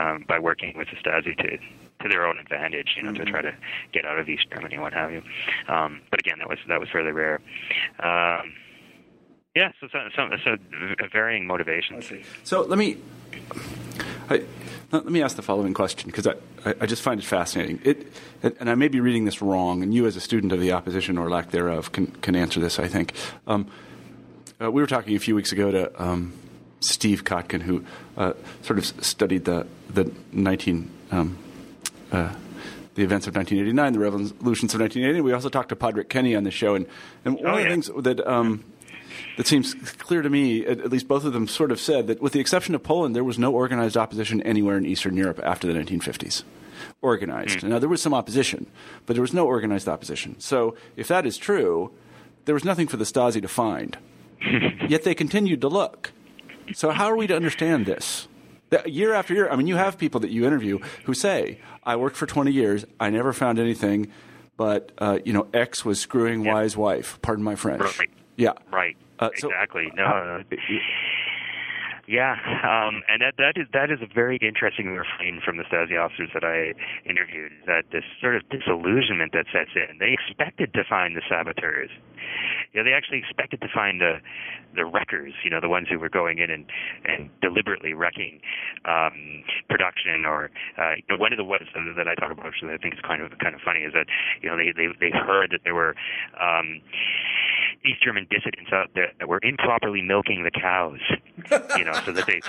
[0.00, 1.58] um, by working with the Stasi to
[2.02, 3.24] to their own advantage, you know, mm-hmm.
[3.24, 3.54] to try to
[3.92, 5.22] get out of East Germany and what have you.
[5.68, 7.40] Um, but again, that was that was fairly rare.
[8.00, 8.54] Um,
[9.54, 10.56] yeah, so so, so, so
[11.12, 12.10] varying motivations.
[12.42, 12.96] So let me
[14.30, 14.44] I,
[14.90, 16.34] let me ask the following question because I,
[16.80, 17.80] I, just find it fascinating.
[17.82, 18.12] It,
[18.42, 21.18] and I may be reading this wrong, and you, as a student of the opposition
[21.18, 22.78] or lack thereof, can, can answer this.
[22.78, 23.14] I think
[23.46, 23.66] um,
[24.60, 26.32] uh, we were talking a few weeks ago to um,
[26.80, 27.84] Steve Kotkin, who
[28.16, 30.90] uh, sort of studied the the nineteen.
[31.10, 31.38] Um,
[32.10, 32.34] uh,
[32.94, 35.22] the events of 1989, the revolutions of 1980.
[35.22, 36.86] We also talked to Padraic Kenney on the show, and,
[37.24, 38.64] and one oh, of the things that um,
[39.36, 42.32] that seems clear to me, at, least both of them sort of said that with
[42.32, 45.78] the exception of Poland, there was no organized opposition anywhere in Eastern Europe after the
[45.78, 46.42] 1950s.
[47.00, 47.60] Organized.
[47.60, 47.68] Mm.
[47.68, 48.66] Now, there was some opposition,
[49.06, 50.38] but there was no organized opposition.
[50.40, 51.92] So, if that is true,
[52.44, 53.96] there was nothing for the Stasi to find.
[54.88, 56.12] Yet they continued to look.
[56.74, 58.28] So, how are we to understand this?
[58.70, 61.96] That year after year, I mean, you have people that you interview who say, I
[61.96, 64.10] worked for 20 years, I never found anything,
[64.56, 66.54] but, uh, you know, X was screwing yeah.
[66.54, 67.18] Y's wife.
[67.22, 67.98] Pardon my French.
[67.98, 68.10] Right.
[68.36, 68.52] Yeah.
[68.70, 68.96] Right.
[69.22, 69.92] Uh, so, exactly.
[69.94, 70.04] No.
[70.04, 70.42] Uh,
[72.08, 72.34] yeah,
[72.66, 76.30] um, and that that is that is a very interesting refrain from the Stasi officers
[76.34, 76.74] that I
[77.08, 77.52] interviewed.
[77.66, 79.98] That this sort of disillusionment that sets in.
[79.98, 81.90] They expected to find the saboteurs.
[82.72, 84.18] You know, they actually expected to find the
[84.74, 85.34] the wreckers.
[85.44, 86.66] You know, the ones who were going in and
[87.04, 88.40] and deliberately wrecking
[88.84, 90.24] um, production.
[90.26, 92.94] Or uh, you know, one of the ones that I talk about, which I think
[92.94, 94.06] is kind of kind of funny, is that
[94.40, 95.94] you know they they they heard that there were.
[96.40, 96.80] Um,
[97.84, 101.00] East German dissidents out there that were improperly milking the cows,
[101.76, 102.40] you know, so that they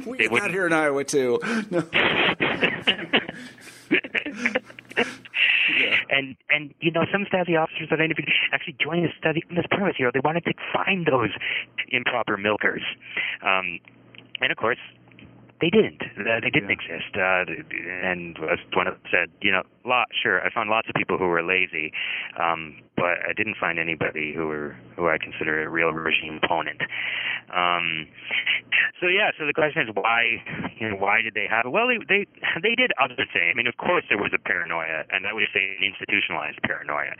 [0.10, 1.38] we they got here in Iowa too.
[1.70, 1.82] No.
[5.78, 5.96] yeah.
[6.10, 9.56] And and you know some Stasi officers that I interviewed actually joined the study on
[9.56, 9.96] this premise.
[9.98, 11.30] You know they wanted to find those
[11.90, 12.82] improper milkers,
[13.42, 13.80] um,
[14.40, 14.78] and of course
[15.60, 16.02] they didn't.
[16.02, 16.76] Uh, they didn't yeah.
[16.76, 17.12] exist.
[17.16, 17.44] Uh,
[18.04, 21.16] and as one of them said, you know, lot sure, I found lots of people
[21.16, 21.92] who were lazy,
[22.38, 26.82] um, but I didn't find anybody who were who I consider a real regime opponent.
[27.54, 28.08] Um,
[29.00, 30.42] so yeah, so the question is why,
[30.78, 31.70] you know, why did they have it?
[31.70, 32.26] Well, they they
[32.62, 33.48] they did other things.
[33.52, 37.14] I mean, of course, there was a paranoia, and I would say an institutionalized paranoia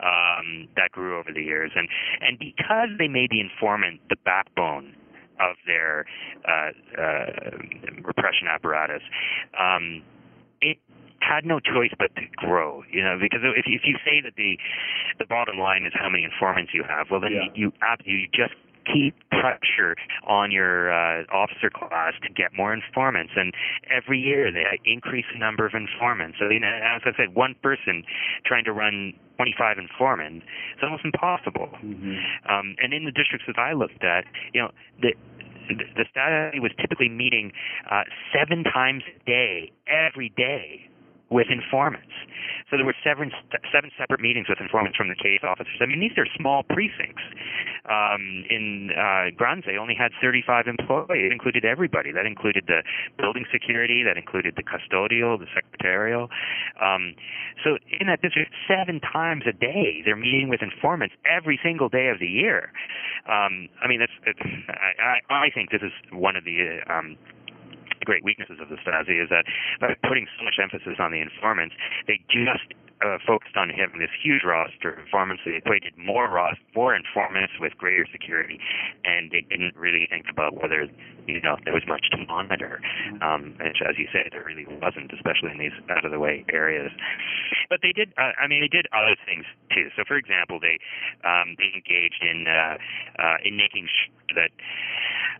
[0.00, 1.88] um, that grew over the years, and
[2.20, 4.94] and because they made the informant the backbone
[5.40, 6.06] of their
[6.46, 6.70] uh,
[7.00, 7.50] uh,
[8.02, 9.02] repression apparatus.
[9.58, 10.02] Um,
[10.60, 10.78] it
[11.20, 14.58] had no choice but to grow, you know, because if if you say that the
[15.18, 17.50] the bottom line is how many informants you have, well then yeah.
[17.54, 17.72] you
[18.04, 18.54] you, you just
[18.92, 23.52] keep pressure on your uh, officer class to get more informants, and
[23.90, 26.38] every year they increase the number of informants.
[26.38, 28.04] So, you know, as I said, one person
[28.44, 31.68] trying to run 25 informants is almost impossible.
[31.84, 32.16] Mm-hmm.
[32.48, 34.24] Um, and in the districts that I looked at,
[34.54, 34.70] you know,
[35.00, 35.12] the
[35.68, 37.50] the Stasi was typically meeting
[37.90, 40.88] uh, seven times a day, every day,
[41.30, 42.12] with informants.
[42.70, 43.30] So there were seven
[43.72, 45.78] seven separate meetings with informants from the case officers.
[45.80, 47.22] I mean, these are small precincts.
[47.86, 51.30] Um, in uh, Gransee only had 35 employees.
[51.30, 52.10] It included everybody.
[52.10, 52.82] That included the
[53.18, 54.02] building security.
[54.02, 56.28] That included the custodial, the secretarial.
[56.82, 57.14] Um,
[57.62, 62.08] so in that district, seven times a day, they're meeting with informants every single day
[62.08, 62.72] of the year.
[63.26, 64.12] Um, I mean, that's.
[64.26, 66.82] It's, I, I think this is one of the
[68.06, 69.44] um, great weaknesses of the Stasi is that
[69.80, 71.74] by putting so much emphasis on the informants,
[72.06, 72.72] they just
[73.04, 75.42] uh, focused on having this huge roster of informants.
[75.44, 78.58] They equated more roster, more informants with greater security,
[79.04, 80.88] and they didn't really think about whether
[81.26, 82.80] you know there was much to monitor.
[83.20, 86.44] Um, which, as you say, there really wasn't, especially in these out of the way
[86.52, 86.90] areas.
[87.68, 88.16] But they did.
[88.16, 89.44] Uh, I mean, they did other things
[89.74, 89.92] too.
[89.96, 90.80] So, for example, they
[91.20, 92.80] um, they engaged in uh,
[93.20, 94.50] uh, in making sure that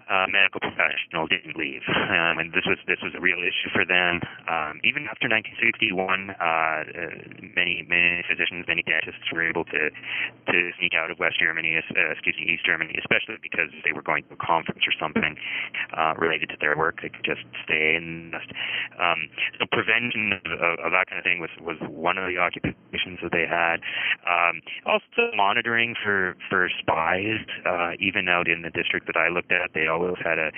[0.07, 3.85] uh, medical professional didn't leave, um, and this was this was a real issue for
[3.85, 4.21] them.
[4.47, 6.85] Um, even after 1961, uh,
[7.57, 9.91] many many physicians, many dentists were able to
[10.53, 14.05] to sneak out of West Germany, uh, excuse me, East Germany, especially because they were
[14.05, 15.37] going to a conference or something
[15.97, 17.03] uh, related to their work.
[17.03, 18.35] They could just stay and
[19.01, 19.29] um,
[19.59, 23.33] so prevention of, of, that kind of thing was was one of the occupations that
[23.33, 23.81] they had.
[24.25, 29.53] Um, also monitoring for for spies, uh, even out in the district that I looked
[29.53, 30.51] at, they always had a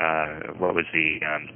[0.00, 1.48] uh, what was the um,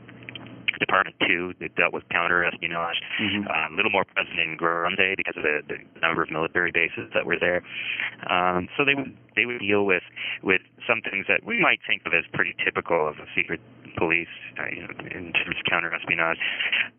[0.79, 3.01] Department Two that dealt with counter-espionage.
[3.21, 3.49] Mm-hmm.
[3.49, 7.11] Um, a little more present in Gransee because of the, the number of military bases
[7.15, 7.63] that were there.
[8.31, 10.03] Um, so they would they would deal with
[10.43, 13.61] with some things that we might think of as pretty typical of a secret
[13.97, 16.39] police uh, you know, in terms of counter-espionage.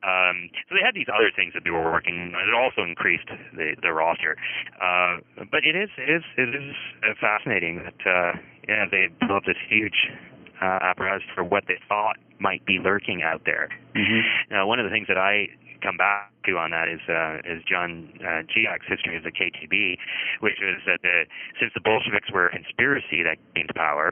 [0.01, 2.33] Um, so they had these other things that they were working.
[2.33, 2.41] on.
[2.41, 4.35] It also increased the the roster.
[4.81, 5.21] Uh,
[5.51, 6.75] but it is it is it is
[7.21, 8.31] fascinating that uh,
[8.67, 10.09] yeah they built this huge
[10.61, 13.69] uh, apparatus for what they thought might be lurking out there.
[13.95, 14.53] Mm-hmm.
[14.53, 15.47] Now, one of the things that I
[15.81, 19.97] come back to on that is uh, is John uh, Dziak's history of the KGB,
[20.39, 21.25] which is that the,
[21.59, 24.11] since the Bolsheviks were a conspiracy that gained power,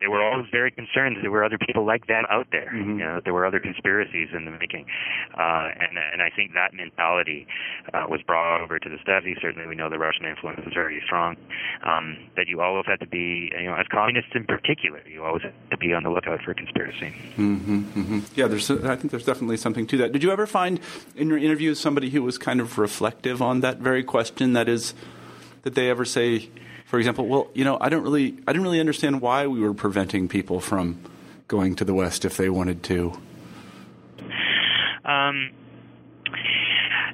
[0.00, 2.72] they were always very concerned that there were other people like them out there.
[2.72, 2.98] Mm-hmm.
[2.98, 4.86] You know, there were other conspiracies in the making,
[5.34, 7.46] uh, and and I think that mentality
[7.92, 9.34] uh, was brought over to the Stasi.
[9.40, 11.36] Certainly, we know the Russian influence was very strong.
[11.84, 15.42] Um, that you always had to be, you know, as communists in particular, you always
[15.42, 17.12] had to be on the lookout for conspiracy.
[17.36, 18.20] Mm-hmm, mm-hmm.
[18.34, 18.70] Yeah, there's.
[18.70, 20.12] I think there's definitely something to that.
[20.12, 20.80] Did you ever find
[21.14, 24.54] in your interviews somebody who was kind of reflective on that very question?
[24.54, 24.94] That is,
[25.62, 26.48] did they ever say?
[26.90, 29.72] For example, well, you know, I don't really, I didn't really understand why we were
[29.72, 31.00] preventing people from
[31.46, 33.12] going to the West if they wanted to.
[35.04, 35.50] Um,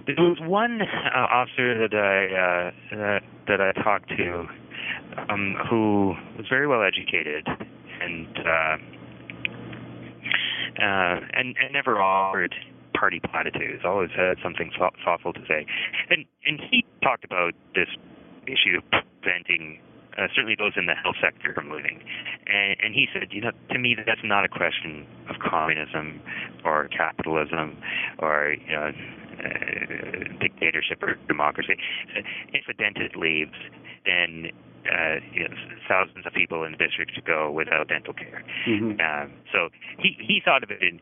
[0.07, 4.49] there was one uh, officer that I uh, that I talked to
[5.29, 7.47] um, who was very well educated
[8.01, 8.77] and uh,
[10.83, 12.55] uh, and and never offered
[12.99, 13.83] party platitudes.
[13.85, 14.71] Always had something
[15.05, 15.67] thoughtful to say,
[16.09, 17.89] and and he talked about this
[18.47, 18.81] issue
[19.27, 19.81] preventing
[20.17, 22.01] uh, certainly those in the health sector from leaving.
[22.47, 26.23] And, and he said, you know, to me, that's not a question of communism
[26.65, 27.77] or capitalism
[28.19, 28.93] or you know,
[29.45, 31.77] uh, dictatorship or democracy.
[32.53, 33.59] If a dentist leaves,
[34.07, 34.53] then
[34.91, 35.55] uh, you know,
[35.89, 38.45] thousands of people in the district to go without dental care.
[38.69, 39.01] Mm-hmm.
[39.01, 39.69] Um, so
[39.99, 41.01] he he thought of it in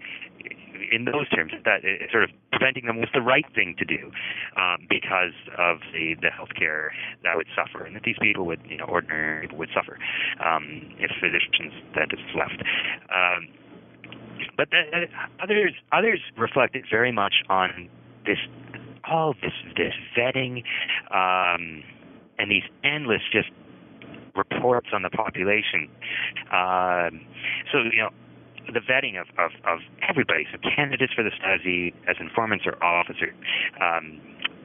[0.92, 4.10] in those terms that it, sort of preventing them was the right thing to do
[4.56, 6.90] um, because of the the healthcare
[7.22, 9.98] that would suffer, and that these people would you know ordinary people would suffer
[10.44, 12.62] um, if physicians dentists left.
[13.10, 13.48] Um,
[14.56, 17.88] but the, uh, others others reflected very much on
[18.26, 18.38] this
[19.08, 20.64] all this this vetting
[21.10, 21.82] um,
[22.38, 23.50] and these endless just
[24.36, 25.88] reports on the population.
[26.52, 27.20] Um,
[27.72, 28.10] so you know
[28.72, 33.34] the vetting of, of, of everybody, so candidates for the Stasi as informants or officers,
[33.80, 34.20] um,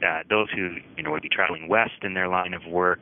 [0.06, 3.00] uh, those who you know would be traveling west in their line of work,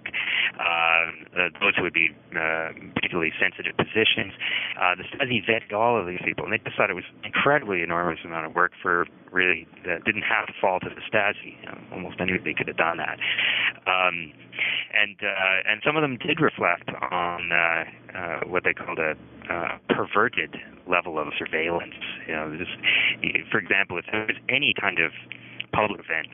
[0.59, 4.33] uh, uh, those who would be uh, particularly sensitive positions.
[4.79, 7.81] Uh, the Stasi vetted all of these people, and they just thought it was incredibly
[7.81, 11.59] enormous amount of work for really that didn't have to fall to the Stasi.
[11.61, 13.19] You know, almost anybody could have done that.
[13.85, 14.33] Um,
[14.93, 19.15] and uh, and some of them did reflect on uh, what they called a
[19.89, 20.55] perverted
[20.89, 21.93] level of surveillance.
[22.27, 22.67] You know, this,
[23.51, 25.11] for example, if there was any kind of
[25.73, 26.27] public event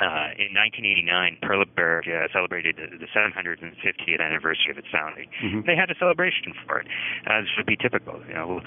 [0.00, 5.28] uh, in 1989, Perleberg uh, celebrated the 750th anniversary of its founding.
[5.42, 5.66] Mm-hmm.
[5.66, 6.86] They had a celebration for it.
[7.26, 8.60] Uh, this would be typical, you know,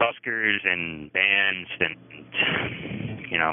[0.00, 1.96] buskers and bands and
[3.30, 3.52] you know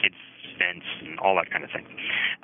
[0.00, 0.18] kids
[0.54, 1.86] events and all that kind of thing.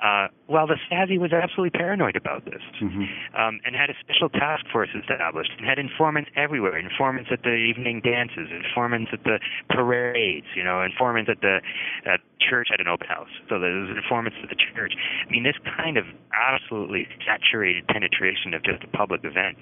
[0.03, 3.07] Uh, well, the Stasi was absolutely paranoid about this mm-hmm.
[3.37, 7.55] um, and had a special task force established and had informants everywhere, informants at the
[7.55, 9.39] evening dances, informants at the
[9.69, 11.61] parades, you know, informants at the
[12.05, 14.93] at church at an open house, so there was informants at the church.
[14.97, 19.57] I mean, this kind of absolutely saturated penetration of just a public event.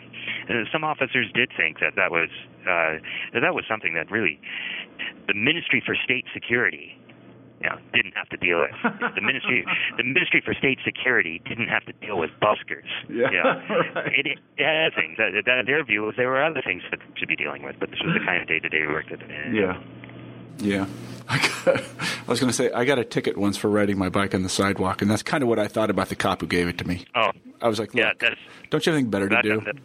[0.47, 2.29] And some officers did think that that was
[2.63, 4.39] uh, that that was something that really
[5.27, 6.95] the Ministry for State Security
[7.61, 8.71] you know, didn't have to deal with.
[9.15, 9.65] The ministry,
[9.97, 12.87] the Ministry for State Security didn't have to deal with buskers.
[13.09, 13.61] Yeah, you know.
[13.95, 14.13] right.
[14.17, 15.17] it, it had things.
[15.17, 17.89] That, that, their view was there were other things that should be dealing with, but
[17.89, 19.21] this was the kind of day-to-day work that.
[19.21, 19.81] Uh, Yeah.
[20.59, 20.85] Yeah.
[21.27, 21.83] I, got, I
[22.27, 24.49] was going to say, I got a ticket once for riding my bike on the
[24.49, 26.87] sidewalk, and that's kind of what I thought about the cop who gave it to
[26.87, 27.05] me.
[27.15, 27.31] Oh,
[27.61, 28.11] I was like, Look, yeah.
[28.19, 28.35] That's
[28.69, 29.61] don't you have anything better to that, do?
[29.61, 29.75] that,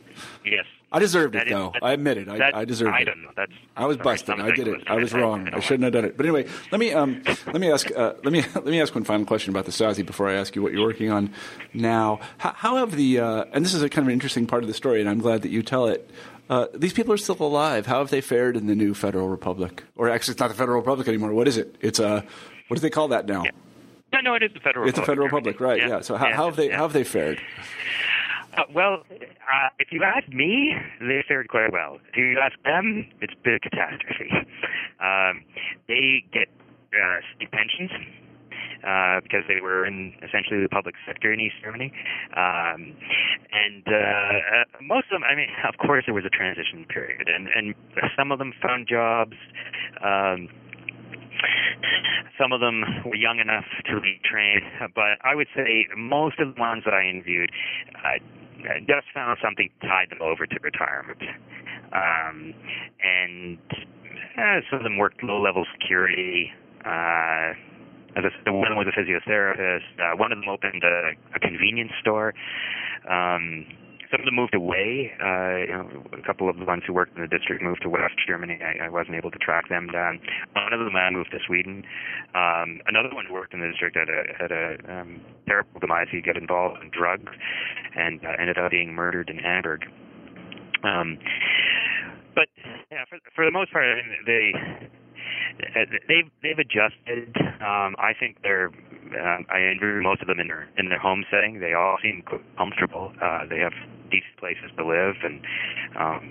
[0.45, 0.65] yes.
[0.95, 1.73] I deserved it, That is- though.
[1.83, 2.29] I admit it.
[2.29, 3.05] I, I deserved I it.
[3.07, 3.31] don't know.
[3.37, 3.53] That's.
[3.77, 4.39] I was busted.
[4.39, 4.85] I did it.
[4.87, 5.49] I was wrong.
[5.53, 6.17] I shouldn't have done it.
[6.17, 9.05] But anyway, let me um, let me ask uh, let me let me ask one
[9.05, 11.33] final question about the Stasi before I ask you what you're working on
[11.73, 12.21] now.
[12.39, 14.69] How, how have the uh, and this is a kind of an interesting part of
[14.69, 16.09] the story, and I'm glad that you tell it.
[16.49, 17.87] Uh, these people are still alive.
[17.87, 19.83] How have they fared in the new Federal Republic?
[19.97, 21.33] Or actually, it's not the Federal Republic anymore.
[21.33, 21.75] What is it?
[21.81, 22.23] It's uh,
[22.69, 23.45] what do they call that now?
[23.45, 23.51] Yeah.
[24.13, 24.89] No, no, it is the federal.
[24.89, 25.81] It's a Federal Republic, right?
[25.81, 26.01] Yeah.
[26.01, 26.77] So how, how have they yeah.
[26.77, 27.41] how have they fared?
[28.57, 31.99] Uh, well, uh, if you ask me, they fared quite well.
[32.11, 34.31] If you ask them, it's a bit of catastrophe.
[35.03, 35.43] Um,
[35.89, 36.49] they get
[36.95, 37.91] uh, state pensions.
[38.85, 41.91] Uh, because they were in essentially the public sector in East Germany,
[42.37, 42.93] um,
[43.49, 45.25] and uh, uh, most of them.
[45.25, 47.75] I mean, of course, there was a transition period, and and
[48.15, 49.33] some of them found jobs.
[50.05, 50.49] Um,
[52.39, 54.61] some of them were young enough to retrain,
[54.95, 57.51] but I would say most of the ones that I interviewed
[57.97, 58.21] uh,
[58.87, 61.23] just found something tied them over to retirement.
[61.93, 62.55] Um,
[63.03, 63.59] and
[64.39, 66.51] uh, some of them worked low-level security.
[66.85, 67.55] Uh,
[68.17, 69.99] I said, one was a physiotherapist.
[69.99, 72.35] Uh, one of them opened a, a convenience store.
[73.11, 73.67] Um,
[74.15, 75.11] some of them moved away.
[75.19, 77.91] Uh, you know, a couple of the ones who worked in the district moved to
[77.91, 78.59] West Germany.
[78.63, 80.21] I, I wasn't able to track them down.
[80.55, 81.83] One of them uh, moved to Sweden.
[82.35, 86.07] Um, another one who worked in the district had a had a um, terrible demise.
[86.13, 87.33] He got involved in drugs
[87.97, 89.83] and uh, ended up being murdered in Hamburg.
[90.85, 91.19] Um,
[92.37, 92.47] but
[92.93, 94.53] yeah, for for the most part, I mean, they
[96.07, 97.35] they've they've adjusted.
[97.59, 98.71] Um, I think they're.
[99.15, 101.61] Uh, I interviewed most of them in their in their home setting.
[101.61, 102.23] They all seem
[102.57, 103.13] comfortable.
[103.23, 103.73] Uh, they have
[104.15, 105.43] decent places to live and
[105.99, 106.23] um,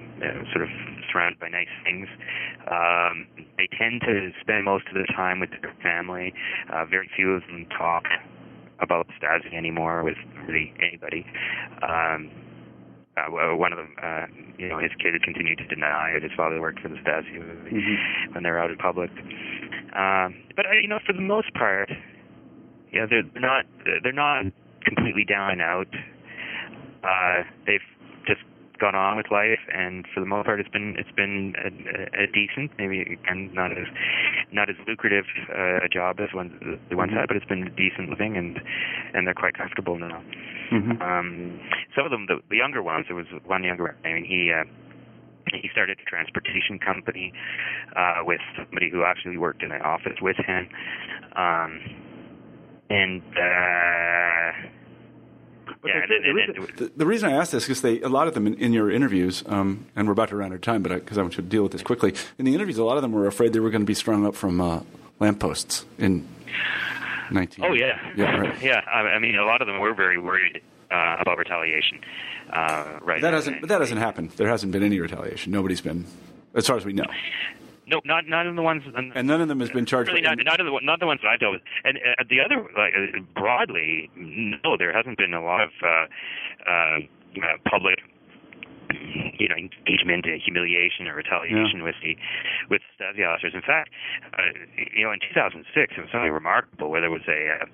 [0.56, 0.72] sort of
[1.12, 2.08] surrounded by nice things.
[2.72, 3.28] Um,
[3.60, 6.34] they tend to spend most of their time with their family.
[6.72, 8.08] Uh, very few of them talk
[8.80, 10.18] about Stasi anymore with
[10.48, 11.26] really anybody.
[11.84, 12.32] Um,
[13.16, 14.26] uh, one of them, uh,
[14.58, 16.24] you know, his kid continued to deny it.
[16.24, 19.12] His father worked for the Stasi when they're out in public.
[19.94, 21.90] Um, but uh, you know, for the most part,
[22.92, 23.66] you know, they're not
[24.04, 24.46] they're not
[24.84, 25.88] completely down and out.
[27.04, 27.84] Uh, they've
[28.26, 28.42] just
[28.80, 32.24] gone on with life, and for the most part, it's been it's been a, a,
[32.24, 33.88] a decent, maybe again not as
[34.52, 37.70] not as lucrative uh, a job as one the one had, but it's been a
[37.70, 38.60] decent living, and
[39.14, 40.24] and they're quite comfortable now.
[40.72, 41.02] Mhm.
[41.02, 41.60] Um,
[41.96, 43.96] some of them, the, the younger ones, there was one younger.
[44.04, 44.64] I mean, he uh,
[45.62, 47.32] he started a transportation company
[47.96, 50.68] uh, with somebody who actually worked in an office with him,
[51.36, 51.80] um,
[52.90, 53.22] and.
[53.38, 54.83] Uh,
[55.84, 57.82] But yeah, the, and, the, and, reason, and, the, the reason I ask this is
[57.82, 60.52] they a lot of them in, in your interviews, um, and we're about to run
[60.52, 62.14] out of time, but because I, want you to deal with this quickly.
[62.38, 64.26] In the interviews, a lot of them were afraid they were going to be strung
[64.26, 64.82] up from uh,
[65.20, 66.26] lampposts in
[67.30, 67.66] nineteen.
[67.66, 68.62] Oh yeah, yeah, right.
[68.64, 68.82] yeah.
[68.92, 72.00] I, I mean, a lot of them were very worried uh, about retaliation.
[72.50, 73.22] Uh, right.
[73.22, 74.32] That hasn't that hasn't happened.
[74.32, 75.52] There hasn't been any retaliation.
[75.52, 76.06] Nobody's been,
[76.56, 77.06] as far as we know,
[77.86, 78.84] No, not none of the ones.
[78.96, 80.10] and none of them has been charged.
[80.10, 81.62] really not, not the not the ones that I've dealt with.
[81.84, 85.88] And uh, the other, like uh, broadly, no, there hasn't been a lot of uh,
[86.70, 88.00] uh, uh, public,
[89.40, 92.16] you know, engagement, uh, humiliation, or retaliation with the
[92.70, 93.54] with Stasi officers.
[93.54, 93.90] In fact,
[94.38, 94.54] uh,
[94.96, 97.66] you know, in 2006, it was something remarkable where there was a uh,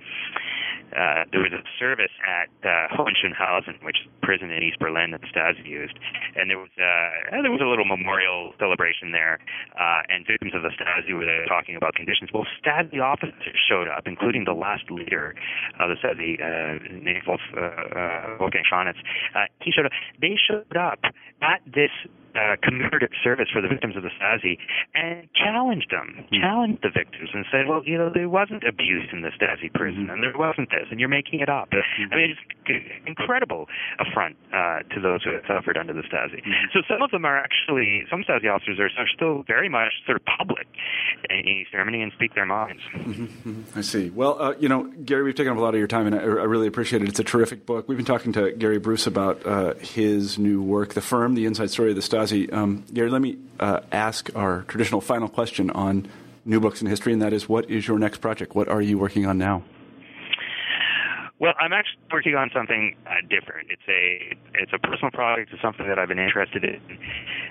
[0.90, 5.12] uh, there was a service at uh, Hohenschönhausen, which is a prison in East Berlin
[5.12, 5.94] that the Stasi used,
[6.36, 9.38] and there was uh, there was a little memorial celebration there,
[9.78, 12.30] uh, and victims of the Stasi were there talking about conditions.
[12.34, 15.36] Well, Stasi officers showed up, including the last leader
[15.80, 16.82] of the Stasi, uh,
[17.28, 17.42] Wolf,
[18.40, 18.98] Wolfgang Schwanitz.
[19.36, 19.94] Uh, he showed up.
[20.22, 21.00] They showed up
[21.42, 21.92] at this
[22.36, 24.58] uh, commemorative service for the victims of the Stasi
[24.96, 29.22] and challenged them, challenged the victims, and said, "Well, you know, there wasn't abuse in
[29.22, 32.36] the Stasi prison, and there wasn't this, and you're making it up." I mean,
[32.68, 33.68] it's incredible
[34.00, 36.42] affront uh, to those who had suffered under the Stasi.
[36.74, 40.18] So some of them are actually, some Stasi officers are, are still very much sort
[40.18, 40.68] of public
[41.30, 42.82] in East Germany and speak their minds.
[43.76, 44.10] I see.
[44.10, 46.20] Well, uh, you know, Gary, we've taken up a lot of your time, and I,
[46.20, 47.10] I really appreciate it.
[47.10, 47.88] It's a terrific book.
[47.88, 51.72] We've been talking to Gary Bruce about uh, his new work, The Firm, The Inside
[51.72, 52.19] Story of the Stasi.
[52.20, 56.06] Um, Gary, let me uh, ask our traditional final question on
[56.44, 58.56] New Books in History, and that is what is your next project?
[58.56, 59.64] What are you working on now?
[61.40, 63.72] Well, I'm actually working on something uh, different.
[63.72, 65.52] It's a it's a personal project.
[65.54, 66.82] It's something that I've been interested in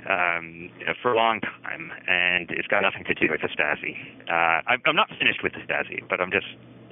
[0.04, 3.96] um, for a long time, and it's got nothing to do with the Stasi.
[4.28, 6.46] Uh, I'm, I'm not finished with the Stasi, but I'm just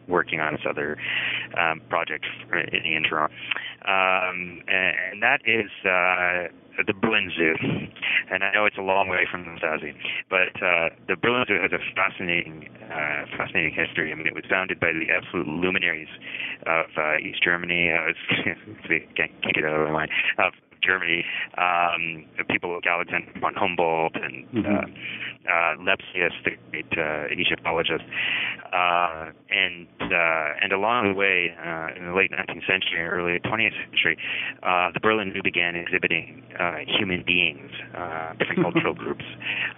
[0.09, 0.97] working on this other
[1.59, 3.31] um, project in the interim,
[3.87, 5.71] um, and, that is.
[5.85, 6.53] Uh,
[6.85, 7.55] the Berlin Zoo,
[8.31, 9.93] and I know it's a long way from the
[10.29, 14.13] but uh, the Berlin Zoo has a fascinating, uh, fascinating history.
[14.13, 16.09] I mean, it was founded by the absolute luminaries
[16.67, 17.91] of uh, East Germany.
[17.91, 18.13] Uh,
[19.17, 20.11] can't, can't get out of my mind.
[20.39, 20.53] Of
[20.83, 21.25] Germany,
[21.59, 24.67] um, people like Alexander von Humboldt and mm-hmm.
[24.67, 28.05] uh, uh, Lepsius, the great uh, Egyptologist,
[28.73, 33.75] uh, and uh, and along the way, uh, in the late 19th century early 20th
[33.91, 34.17] century,
[34.63, 39.25] uh, the Berlin Zoo began exhibiting uh, human beings, uh, different cultural groups.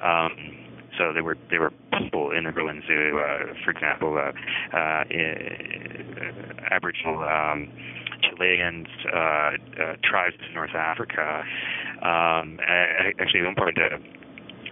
[0.03, 0.68] Um,
[0.99, 4.33] so there were there were people in the Berlin Zoo, uh, for example, uh,
[4.77, 5.05] uh,
[6.71, 7.71] Aboriginal um,
[8.23, 9.53] Chileans, uh, uh,
[10.03, 11.45] tribes in North Africa.
[12.03, 12.59] Um,
[13.19, 13.99] actually, one point, a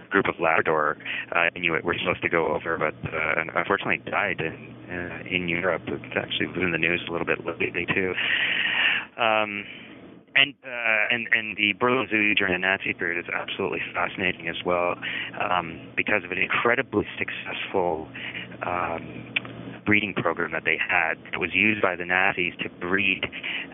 [0.09, 0.97] group of Labrador
[1.35, 5.83] uh, Inuit were supposed to go over, but uh, unfortunately died in uh, in Europe.
[5.87, 8.13] It actually was in the news a little bit lately too.
[9.21, 9.65] Um,
[10.37, 14.57] and uh, and and the Berlin Zoo during the Nazi period is absolutely fascinating as
[14.65, 14.95] well,
[15.41, 18.07] um, because of an incredibly successful
[18.65, 19.33] um,
[19.85, 23.23] breeding program that they had that was used by the Nazis to breed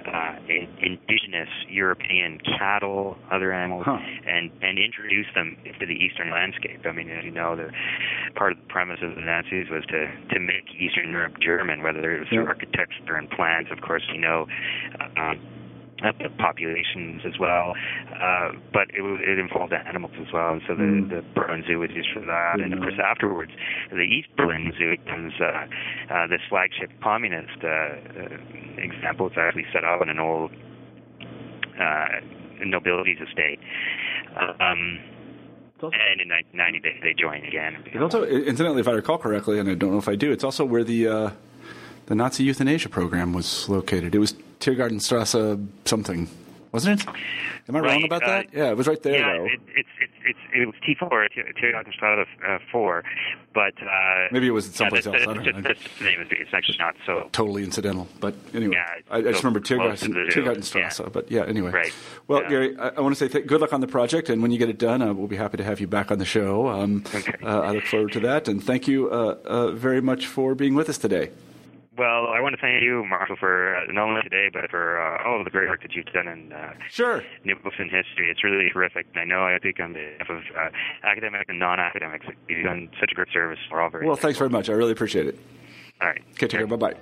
[0.05, 3.97] uh, in, indigenous European cattle, other animals, huh.
[4.27, 6.79] and and introduce them into the Eastern landscape.
[6.85, 7.71] I mean, as you know, the
[8.35, 12.15] part of the premise of the Nazis was to to make Eastern Europe German, whether
[12.15, 13.67] it was through architecture and plans.
[13.71, 14.47] Of course, you know.
[14.99, 15.39] Uh, um,
[16.37, 17.73] populations as well,
[18.11, 21.09] uh, but it, it involved animals as well, and so the, mm.
[21.09, 22.59] the Berlin Zoo was used for that.
[22.59, 23.51] And of course, afterwards,
[23.91, 29.27] the East Berlin Zoo becomes uh, uh, this flagship communist uh, uh, example.
[29.27, 30.51] It's actually set up in an old
[31.79, 32.05] uh,
[32.65, 33.59] nobility's estate.
[34.35, 34.99] Um,
[35.83, 37.83] and in 1990, they, they joined again.
[37.85, 40.43] It's also, incidentally, if I recall correctly, and I don't know if I do, it's
[40.43, 41.29] also where the uh,
[42.05, 44.15] the Nazi euthanasia program was located.
[44.15, 44.33] It was
[44.63, 46.29] Tiergartenstrasse something,
[46.71, 47.07] wasn't it?
[47.67, 48.53] Am I right, wrong about uh, that?
[48.53, 49.45] Yeah, it was right there yeah, though.
[49.45, 53.03] It, it's it's it's it was T four Tiergartenstrasse uh, four,
[53.53, 55.21] but uh, maybe it was someplace yeah, else.
[55.21, 55.61] I don't know.
[55.61, 56.27] That's the name.
[56.31, 58.07] It's actually not so totally incidental.
[58.21, 60.99] But anyway, yeah, I, I so just remember Tiergartenstrasse.
[60.99, 61.09] Yeah.
[61.11, 61.71] But yeah, anyway.
[61.71, 61.93] Right.
[62.29, 62.49] Well, yeah.
[62.49, 64.57] Gary, I, I, want to say th- good luck on the project, and when you
[64.57, 66.69] get it done, uh, we'll be happy to have you back on the show.
[66.69, 67.33] Um, okay.
[67.43, 70.73] Uh, I look forward to that, and thank you uh, uh, very much for being
[70.73, 71.31] with us today.
[71.95, 75.27] Well, I want to thank you, Marshall, for uh, not only today, but for uh,
[75.27, 77.23] all of the great work that you've done in uh, sure.
[77.45, 78.31] new books in history.
[78.31, 79.05] It's really terrific.
[79.15, 80.69] I know I think on behalf of uh,
[81.03, 82.25] academics and non-academics.
[82.49, 83.59] You've done such a great service.
[83.71, 84.15] We're all very well.
[84.15, 84.69] Thanks very much.
[84.69, 85.37] I really appreciate it.
[86.01, 86.21] All right.
[86.31, 86.65] Okay, take care.
[86.67, 86.93] Bye bye.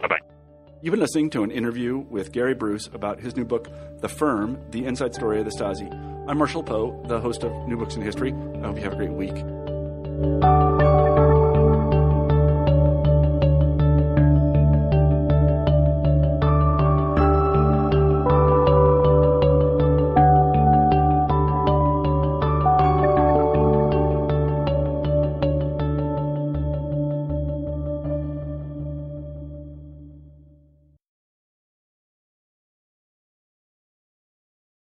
[0.00, 0.18] Bye bye.
[0.82, 3.68] You've been listening to an interview with Gary Bruce about his new book,
[4.00, 5.88] The Firm: The Inside Story of the Stasi.
[6.26, 8.32] I'm Marshall Poe, the host of New Books in History.
[8.32, 10.79] I hope you have a great week.